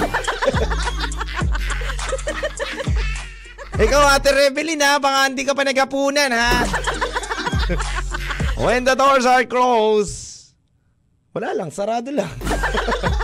Ikaw, 3.77 4.03
Ate 4.17 4.33
Rebelin, 4.33 4.81
ha? 4.81 4.97
Baka 4.97 5.29
hindi 5.29 5.45
ka 5.45 5.53
pa 5.53 5.61
nagapunan, 5.61 6.33
ha? 6.33 6.65
When 8.57 8.89
the 8.89 8.97
doors 8.97 9.29
are 9.29 9.45
closed, 9.45 10.49
wala 11.29 11.53
lang, 11.53 11.69
sarado 11.69 12.09
lang. 12.09 12.33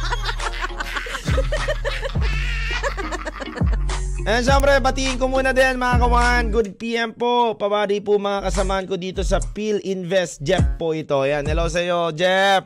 And 4.31 4.47
syempre, 4.47 4.71
batiin 4.79 5.19
ko 5.19 5.27
muna 5.27 5.51
din 5.51 5.75
mga 5.75 6.07
kawan. 6.07 6.55
Good 6.55 6.79
PM 6.79 7.11
po. 7.11 7.59
Pabadi 7.59 7.99
po 7.99 8.15
mga 8.15 8.47
kasamaan 8.47 8.87
ko 8.87 8.95
dito 8.95 9.27
sa 9.27 9.43
Peel 9.43 9.83
Invest. 9.83 10.39
Jeff 10.39 10.79
po 10.79 10.95
ito. 10.95 11.19
Yan. 11.27 11.43
Hello 11.43 11.67
sa 11.67 11.83
iyo, 11.83 12.15
Jeff. 12.15 12.63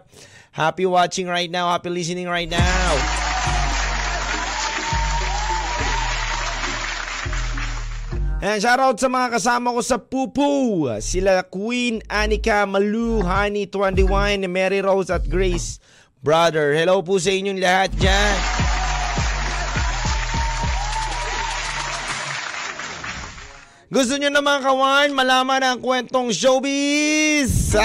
Happy 0.53 0.85
watching 0.85 1.25
right 1.25 1.49
now. 1.49 1.73
Happy 1.73 1.89
listening 1.89 2.29
right 2.29 2.45
now. 2.45 2.93
And 8.45 8.61
shoutout 8.61 9.01
sa 9.01 9.09
mga 9.09 9.33
kasama 9.33 9.73
ko 9.73 9.81
sa 9.81 9.97
Pupu. 9.97 10.85
Sila 11.01 11.49
Queen, 11.49 11.97
Anika, 12.13 12.69
Malu, 12.69 13.25
Honey, 13.25 13.65
21, 13.65 14.45
Mary 14.45 14.85
Rose 14.85 15.09
at 15.09 15.25
Grace. 15.25 15.81
Brother, 16.21 16.77
hello 16.77 17.01
po 17.01 17.17
sa 17.17 17.33
inyong 17.33 17.57
lahat 17.57 17.89
dyan. 17.97 18.64
Gusto 23.85 24.17
nyo 24.17 24.33
naman 24.33 24.65
kawan, 24.65 25.13
malaman 25.13 25.61
ang 25.61 25.77
kwentong 25.77 26.33
showbiz? 26.33 27.69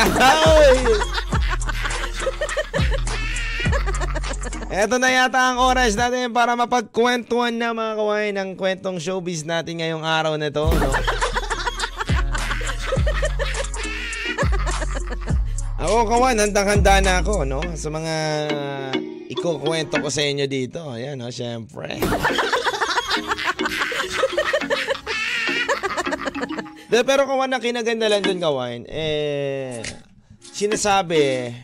Eto 4.71 4.97
na 4.97 5.11
yata 5.13 5.53
ang 5.53 5.61
oras 5.61 5.93
natin 5.99 6.31
para 6.33 6.57
mapagkwentuhan 6.57 7.53
na 7.53 7.77
mga 7.77 7.93
kawain 8.01 8.33
ng 8.33 8.57
kwentong 8.57 8.97
showbiz 8.97 9.45
natin 9.45 9.85
ngayong 9.85 10.01
araw 10.01 10.41
na 10.41 10.49
to. 10.49 10.73
No? 10.73 10.89
ako 15.85 16.17
kawan, 16.17 16.41
handang-handa 16.41 17.05
na 17.05 17.21
ako 17.21 17.45
no? 17.45 17.61
sa 17.77 17.93
mga 17.93 18.15
ikukwento 19.29 20.01
ko 20.01 20.09
sa 20.09 20.25
inyo 20.25 20.49
dito. 20.49 20.81
Ayan, 20.97 21.21
no? 21.21 21.29
syempre. 21.29 22.01
De, 26.91 27.07
pero 27.07 27.23
kawan, 27.23 27.55
ang 27.55 27.63
kinaganda 27.63 28.11
lang 28.11 28.27
dun 28.27 28.43
kawan, 28.43 28.83
eh, 28.91 29.79
sinasabi 30.43 31.55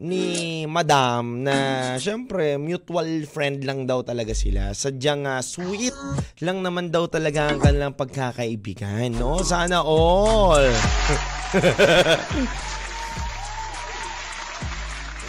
ni 0.00 0.64
Madam 0.64 1.44
na 1.44 1.94
syempre 2.00 2.56
mutual 2.56 3.28
friend 3.30 3.62
lang 3.62 3.86
daw 3.86 4.02
talaga 4.02 4.34
sila. 4.34 4.74
Sadyang 4.74 5.28
uh, 5.28 5.38
sweet 5.38 5.94
lang 6.42 6.66
naman 6.66 6.90
daw 6.90 7.06
talaga 7.06 7.52
ang 7.52 7.62
kanilang 7.62 7.94
pagkakaibigan. 7.94 9.14
No? 9.14 9.38
Sana 9.44 9.86
all. 9.86 10.66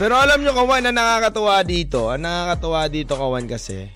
Pero 0.02 0.18
alam 0.18 0.42
nyo 0.42 0.56
kawan 0.56 0.90
na 0.90 0.96
nakakatuwa 0.96 1.62
dito. 1.62 2.10
Ang 2.10 2.26
nakakatuwa 2.26 2.90
dito 2.90 3.14
kawan 3.20 3.46
kasi 3.46 3.92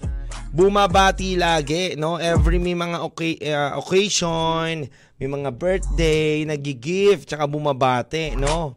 bumabati 0.55 1.35
lagi, 1.35 1.99
no? 1.99 2.15
Every 2.15 2.63
may 2.63 2.75
mga 2.75 3.03
okay, 3.03 3.35
uh, 3.51 3.75
occasion, 3.75 4.87
may 5.15 5.31
mga 5.31 5.49
birthday, 5.55 6.43
nagi-gift, 6.43 7.31
tsaka 7.31 7.47
bumabati, 7.47 8.35
no? 8.35 8.75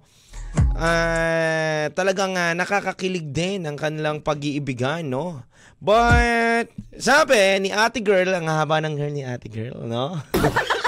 uh, 0.79 1.85
talagang 1.93 2.39
uh, 2.39 2.55
nakakakilig 2.55 3.27
din 3.35 3.67
ang 3.67 3.75
kanilang 3.75 4.23
pag-iibigan, 4.23 5.03
no? 5.03 5.43
But, 5.79 6.71
sabi 6.99 7.63
ni 7.63 7.71
ate 7.71 8.03
girl, 8.03 8.35
ang 8.35 8.51
haba 8.51 8.83
ng 8.83 8.95
hair 8.99 9.13
ni 9.15 9.23
ate 9.23 9.47
girl, 9.51 9.87
no? 9.87 10.19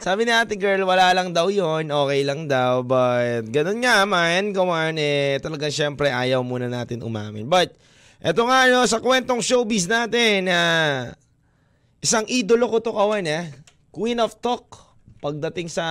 Sabi 0.00 0.24
ni 0.24 0.32
ate 0.32 0.56
girl, 0.56 0.88
wala 0.88 1.12
lang 1.12 1.28
daw 1.28 1.52
yon 1.52 1.92
okay 1.92 2.24
lang 2.24 2.48
daw. 2.48 2.80
But, 2.80 3.52
ganun 3.52 3.84
nga 3.84 4.08
man, 4.08 4.56
kuman, 4.56 4.96
eh, 4.96 5.36
talagang 5.44 5.68
syempre 5.68 6.08
ayaw 6.08 6.40
muna 6.40 6.72
natin 6.72 7.04
umamin. 7.04 7.44
But, 7.44 7.76
eto 8.16 8.48
nga, 8.48 8.64
no, 8.72 8.88
sa 8.88 8.96
kwentong 9.04 9.44
showbiz 9.44 9.92
natin, 9.92 10.48
uh, 10.48 11.12
isang 12.00 12.24
idolo 12.26 12.66
ko 12.68 12.80
to 12.80 12.92
kawan, 12.96 13.24
eh. 13.28 13.52
Queen 13.92 14.18
of 14.20 14.40
Talk 14.40 14.90
pagdating 15.20 15.68
sa 15.68 15.84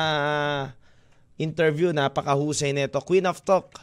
interview, 1.38 1.94
napakahusay 1.94 2.74
nito. 2.74 2.98
Queen 3.06 3.30
of 3.30 3.40
Talk, 3.46 3.78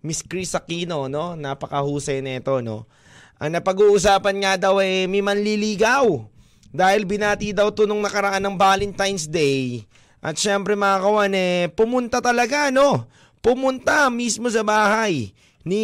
Miss 0.00 0.24
Chris 0.24 0.56
Aquino, 0.56 1.06
no? 1.06 1.36
Napakahusay 1.36 2.24
nito, 2.24 2.58
no? 2.64 2.88
Ang 3.36 3.60
napag-uusapan 3.60 4.36
nga 4.40 4.52
daw 4.56 4.80
eh, 4.80 5.04
may 5.04 5.20
manliligaw. 5.20 6.24
Dahil 6.72 7.04
binati 7.04 7.52
daw 7.52 7.68
to 7.72 7.84
nung 7.84 8.00
nakaraan 8.00 8.40
ng 8.40 8.56
Valentine's 8.56 9.28
Day. 9.28 9.84
At 10.24 10.40
syempre 10.40 10.72
mga 10.72 11.04
kawan, 11.04 11.32
eh, 11.36 11.68
pumunta 11.76 12.24
talaga, 12.24 12.72
no? 12.72 13.04
Pumunta 13.44 14.08
mismo 14.08 14.48
sa 14.48 14.64
bahay 14.64 15.36
ni 15.66 15.82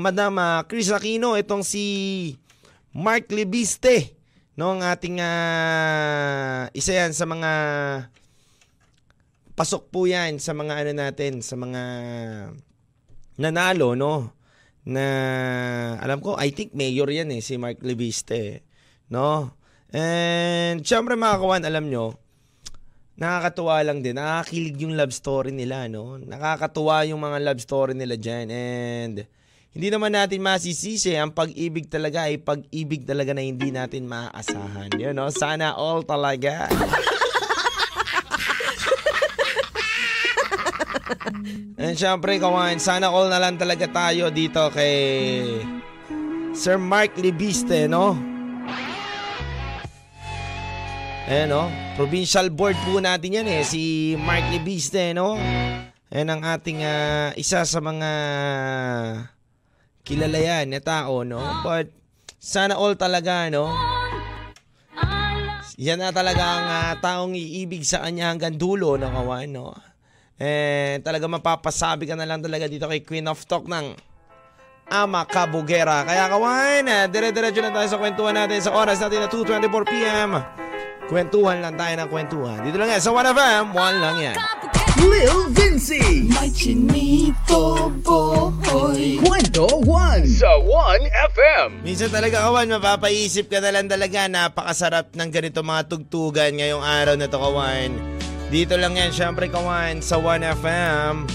Madam 0.00 0.40
uh, 0.40 0.64
Chris 0.64 0.88
Aquino, 0.88 1.36
itong 1.36 1.60
si 1.60 1.84
Mark 2.90 3.28
Libiste, 3.28 4.16
no? 4.54 4.74
Ang 4.74 4.82
ating 4.82 5.18
uh, 5.18 6.70
isa 6.74 6.92
yan 6.94 7.12
sa 7.14 7.26
mga 7.26 7.50
pasok 9.54 9.90
po 9.90 10.06
yan 10.10 10.42
sa 10.42 10.50
mga 10.50 10.82
ano 10.82 10.92
natin, 10.94 11.38
sa 11.42 11.54
mga 11.54 11.82
nanalo, 13.38 13.94
no? 13.94 14.34
Na, 14.84 15.04
alam 16.02 16.20
ko, 16.20 16.36
I 16.36 16.52
think 16.52 16.76
mayor 16.76 17.08
yan 17.08 17.32
eh, 17.32 17.40
si 17.40 17.56
Mark 17.56 17.80
Leviste, 17.80 18.66
no? 19.08 19.54
And, 19.94 20.82
syempre 20.82 21.14
mga 21.14 21.38
kawan, 21.38 21.64
alam 21.64 21.86
nyo, 21.86 22.18
nakakatuwa 23.14 23.78
lang 23.86 24.02
din, 24.02 24.18
nakakakilig 24.18 24.76
yung 24.82 24.98
love 24.98 25.14
story 25.14 25.54
nila, 25.54 25.86
no? 25.86 26.18
Nakakatuwa 26.18 27.06
yung 27.06 27.22
mga 27.22 27.38
love 27.46 27.62
story 27.62 27.94
nila 27.94 28.18
dyan, 28.18 28.46
and, 28.50 29.16
hindi 29.74 29.90
naman 29.90 30.14
natin 30.14 30.38
masisisi, 30.38 31.18
ang 31.18 31.34
pag-ibig 31.34 31.90
talaga 31.90 32.30
ay 32.30 32.38
pag-ibig 32.38 33.02
talaga 33.02 33.34
na 33.34 33.42
hindi 33.42 33.74
natin 33.74 34.06
maaasahan. 34.06 34.94
You 35.02 35.10
know, 35.10 35.34
sana 35.34 35.74
all 35.74 36.06
talaga. 36.06 36.70
And 41.74 41.98
syempre, 41.98 42.38
kawan, 42.38 42.78
sana 42.78 43.10
all 43.10 43.26
na 43.26 43.42
lang 43.42 43.58
talaga 43.58 43.90
tayo 43.90 44.30
dito 44.30 44.62
kay 44.70 44.94
Sir 46.54 46.78
Mark 46.78 47.18
Libiste, 47.18 47.90
no? 47.90 48.14
Ayan 51.26 51.50
no, 51.50 51.66
provincial 51.98 52.46
board 52.52 52.78
po 52.86 53.02
natin 53.02 53.42
yan 53.42 53.48
eh, 53.48 53.66
si 53.66 54.14
Mark 54.22 54.44
Libiste 54.54 55.10
no. 55.16 55.34
Ayan 56.14 56.30
ang 56.30 56.46
ating 56.46 56.84
ah, 56.86 57.34
isa 57.34 57.66
sa 57.66 57.80
mga 57.82 58.10
kilala 60.04 60.36
yan 60.36 60.70
na 60.70 60.80
tao 60.84 61.24
no. 61.24 61.40
But 61.64 61.88
sana 62.36 62.76
all 62.76 62.94
talaga 62.94 63.48
no. 63.48 63.72
Yan 65.80 65.98
na 65.98 66.14
talaga 66.14 66.44
ang 66.44 66.66
ah, 66.70 66.94
taong 67.02 67.34
iibig 67.34 67.82
sa 67.82 68.04
kanya 68.06 68.30
hanggang 68.30 68.54
dulo 68.54 68.94
no 68.94 69.10
kawan 69.10 69.48
no. 69.50 69.74
Eh 70.38 71.00
talaga 71.02 71.26
mapapasabi 71.26 72.06
ka 72.06 72.14
na 72.14 72.28
lang 72.28 72.44
talaga 72.44 72.68
dito 72.68 72.86
kay 72.86 73.02
Queen 73.02 73.26
of 73.26 73.42
Talk 73.48 73.66
ng 73.66 73.96
Ama 74.92 75.24
Kabugera. 75.24 76.04
Kaya 76.04 76.28
kawan, 76.28 76.84
ah, 76.92 77.08
dire-diretso 77.08 77.64
na 77.64 77.72
tayo 77.72 77.88
sa 77.88 77.96
kwentuhan 77.96 78.36
natin 78.36 78.60
sa 78.60 78.76
oras 78.76 79.00
natin 79.00 79.24
na 79.24 79.28
2.24pm. 79.32 80.30
Kwentuhan 81.08 81.64
lang 81.64 81.74
tayo 81.80 81.94
ng 82.04 82.08
kwentuhan. 82.12 82.60
Dito 82.60 82.76
lang 82.76 82.92
yan 82.92 83.00
sa 83.00 83.12
1FM, 83.12 83.72
one 83.72 83.96
lang 84.00 84.16
yan. 84.20 84.36
Lil 85.02 85.50
Vinci. 85.50 86.30
May 86.30 86.50
chinito 86.54 87.90
boy 88.06 89.18
Kwento 89.18 89.66
1 89.82 90.22
sa 90.30 90.54
1FM. 90.62 91.82
Minsan 91.82 92.14
talaga 92.14 92.46
kawan, 92.46 92.78
mapapaisip 92.78 93.50
ka 93.50 93.58
na 93.58 93.74
lang 93.74 93.90
talaga, 93.90 94.30
napakasarap 94.30 95.14
ng 95.18 95.30
ganito 95.34 95.66
mga 95.66 95.82
tugtugan 95.90 96.54
ngayong 96.58 96.84
araw 96.84 97.14
na 97.18 97.26
to 97.26 97.38
kawan. 97.38 97.90
Dito 98.54 98.78
lang 98.78 98.94
yan, 98.94 99.10
syempre 99.10 99.50
kawan, 99.50 99.98
sa 99.98 100.14
1FM. 100.20 101.26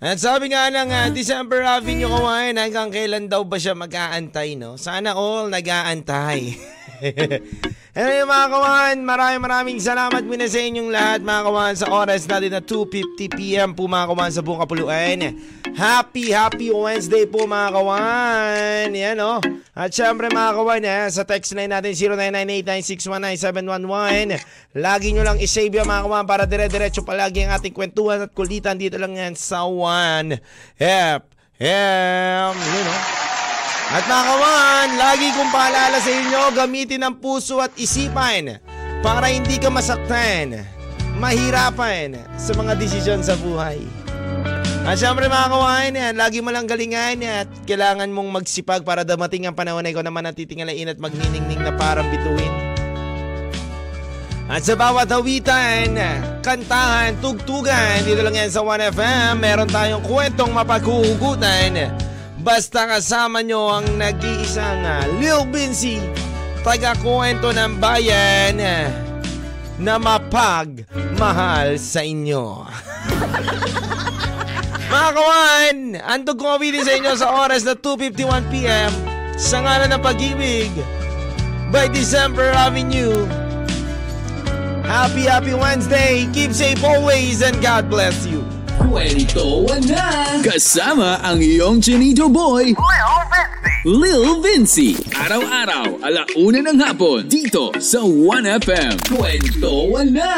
At 0.00 0.16
sabi 0.16 0.48
nga 0.48 0.72
ng 0.72 0.88
ah, 0.90 1.08
December 1.12 1.60
Avenue 1.60 2.08
kawan, 2.08 2.56
hanggang 2.56 2.88
kailan 2.88 3.28
daw 3.28 3.44
ba 3.44 3.60
siya 3.60 3.76
mag-aantay, 3.76 4.56
no? 4.56 4.80
Sana 4.80 5.12
all 5.12 5.52
nag-aantay. 5.52 6.56
Anyway 7.00 8.28
mga 8.28 8.46
kawan, 8.52 8.96
maraming 9.02 9.42
maraming 9.42 9.78
salamat 9.80 10.20
muna 10.20 10.44
sa 10.46 10.60
inyong 10.60 10.92
lahat 10.92 11.24
mga 11.24 11.42
kawan 11.48 11.74
sa 11.74 11.88
oras 11.88 12.28
natin 12.28 12.52
na 12.52 12.60
2.50pm 12.60 13.72
po 13.72 13.88
mga 13.88 14.12
kawan 14.12 14.30
sa 14.30 14.44
buong 14.44 14.60
kapuluan. 14.60 15.40
Happy, 15.74 16.28
happy 16.28 16.68
Wednesday 16.68 17.24
po 17.24 17.48
mga 17.48 17.72
kawan. 17.72 18.92
Yan 18.92 19.16
o. 19.24 19.40
At 19.72 19.96
syempre 19.96 20.28
mga 20.28 20.52
kawan, 20.60 20.84
eh, 20.84 21.08
sa 21.08 21.24
text 21.24 21.56
line 21.56 21.72
natin 21.72 21.96
0998-9619711. 21.96 24.36
Lagi 24.76 25.16
nyo 25.16 25.24
lang 25.24 25.40
isave 25.40 25.80
yan 25.80 25.88
mga 25.88 26.04
kawan 26.04 26.28
para 26.28 26.44
dire-diretso 26.44 27.00
palagi 27.00 27.48
ang 27.48 27.56
ating 27.56 27.72
kwentuhan 27.72 28.28
at 28.28 28.30
kulitan 28.36 28.76
dito 28.76 29.00
lang 29.00 29.16
yan 29.16 29.32
sa 29.34 29.64
1 29.64 30.36
Hep, 30.76 31.22
Hem. 31.56 32.54
Yun 32.54 32.86
o. 32.86 32.96
At 33.90 34.06
mga 34.06 34.22
kawan, 34.22 34.88
lagi 35.02 35.34
kong 35.34 35.50
paalala 35.50 35.98
sa 35.98 36.14
inyo, 36.14 36.54
gamitin 36.54 37.02
ang 37.02 37.18
puso 37.18 37.58
at 37.58 37.74
isipan 37.74 38.62
para 39.02 39.26
hindi 39.26 39.58
ka 39.58 39.66
masaktan, 39.66 40.62
mahirapan 41.18 42.14
sa 42.38 42.54
mga 42.54 42.78
desisyon 42.78 43.18
sa 43.26 43.34
buhay. 43.34 43.82
At 44.86 44.94
syempre 44.94 45.26
mga 45.26 45.50
kawan, 45.50 45.98
yan, 45.98 46.14
lagi 46.14 46.38
mo 46.38 46.54
lang 46.54 46.70
galingan 46.70 47.18
at 47.26 47.50
kailangan 47.66 48.14
mong 48.14 48.30
magsipag 48.30 48.86
para 48.86 49.02
damating 49.02 49.50
ang 49.50 49.58
panahon 49.58 49.82
na 49.82 49.90
ikaw 49.90 50.06
naman 50.06 50.22
ang 50.22 50.38
titingalain 50.38 50.86
at 50.86 51.02
magniningning 51.02 51.58
na 51.58 51.74
parang 51.74 52.06
bituin. 52.14 52.54
At 54.46 54.62
sa 54.62 54.78
bawat 54.78 55.10
hawitan, 55.10 55.98
kantahan, 56.46 57.18
tugtugan, 57.18 58.06
dito 58.06 58.22
lang 58.22 58.38
yan 58.38 58.54
sa 58.54 58.62
1FM, 58.62 59.42
meron 59.42 59.66
tayong 59.66 60.06
kwentong 60.06 60.54
mapaghuhugutan. 60.54 62.09
Basta 62.40 62.88
kasama 62.88 63.44
nyo 63.44 63.68
ang 63.68 64.00
nag-iisang 64.00 64.80
ah, 64.80 65.04
Lil 65.20 65.44
Vinci, 65.52 66.00
taga-kwento 66.64 67.52
ng 67.52 67.76
bayan 67.76 68.56
na 69.76 69.94
mapagmahal 70.00 71.76
sa 71.76 72.00
inyo. 72.00 72.64
Mga 74.90 75.10
kawan, 75.14 75.76
andog 76.00 76.40
kong 76.40 76.56
awitin 76.56 76.82
sa 76.82 76.96
inyo 76.96 77.12
sa 77.12 77.28
oras 77.44 77.62
na 77.62 77.76
2.51pm 77.76 78.92
sa 79.36 79.60
ngalan 79.60 79.92
ng 79.92 80.02
pag-ibig 80.02 80.72
by 81.68 81.92
December 81.92 82.48
Avenue. 82.56 83.28
Happy, 84.88 85.28
happy 85.28 85.54
Wednesday. 85.54 86.24
Keep 86.32 86.56
safe 86.56 86.80
always 86.82 87.44
and 87.44 87.60
God 87.60 87.86
bless 87.86 88.26
you. 88.26 88.42
Kwentuhan 88.80 89.82
na. 89.84 90.40
Kasama 90.40 91.20
ang 91.20 91.36
iyong 91.36 91.84
chinito 91.84 92.32
boy 92.32 92.72
Lil 93.84 94.40
Vinci. 94.40 94.96
Araw-araw, 95.16 96.04
alauna 96.04 96.60
ng 96.64 96.78
hapon 96.80 97.24
Dito 97.28 97.72
sa 97.80 98.00
1FM 98.04 99.08
Kwentuhan 99.08 100.08
na 100.12 100.32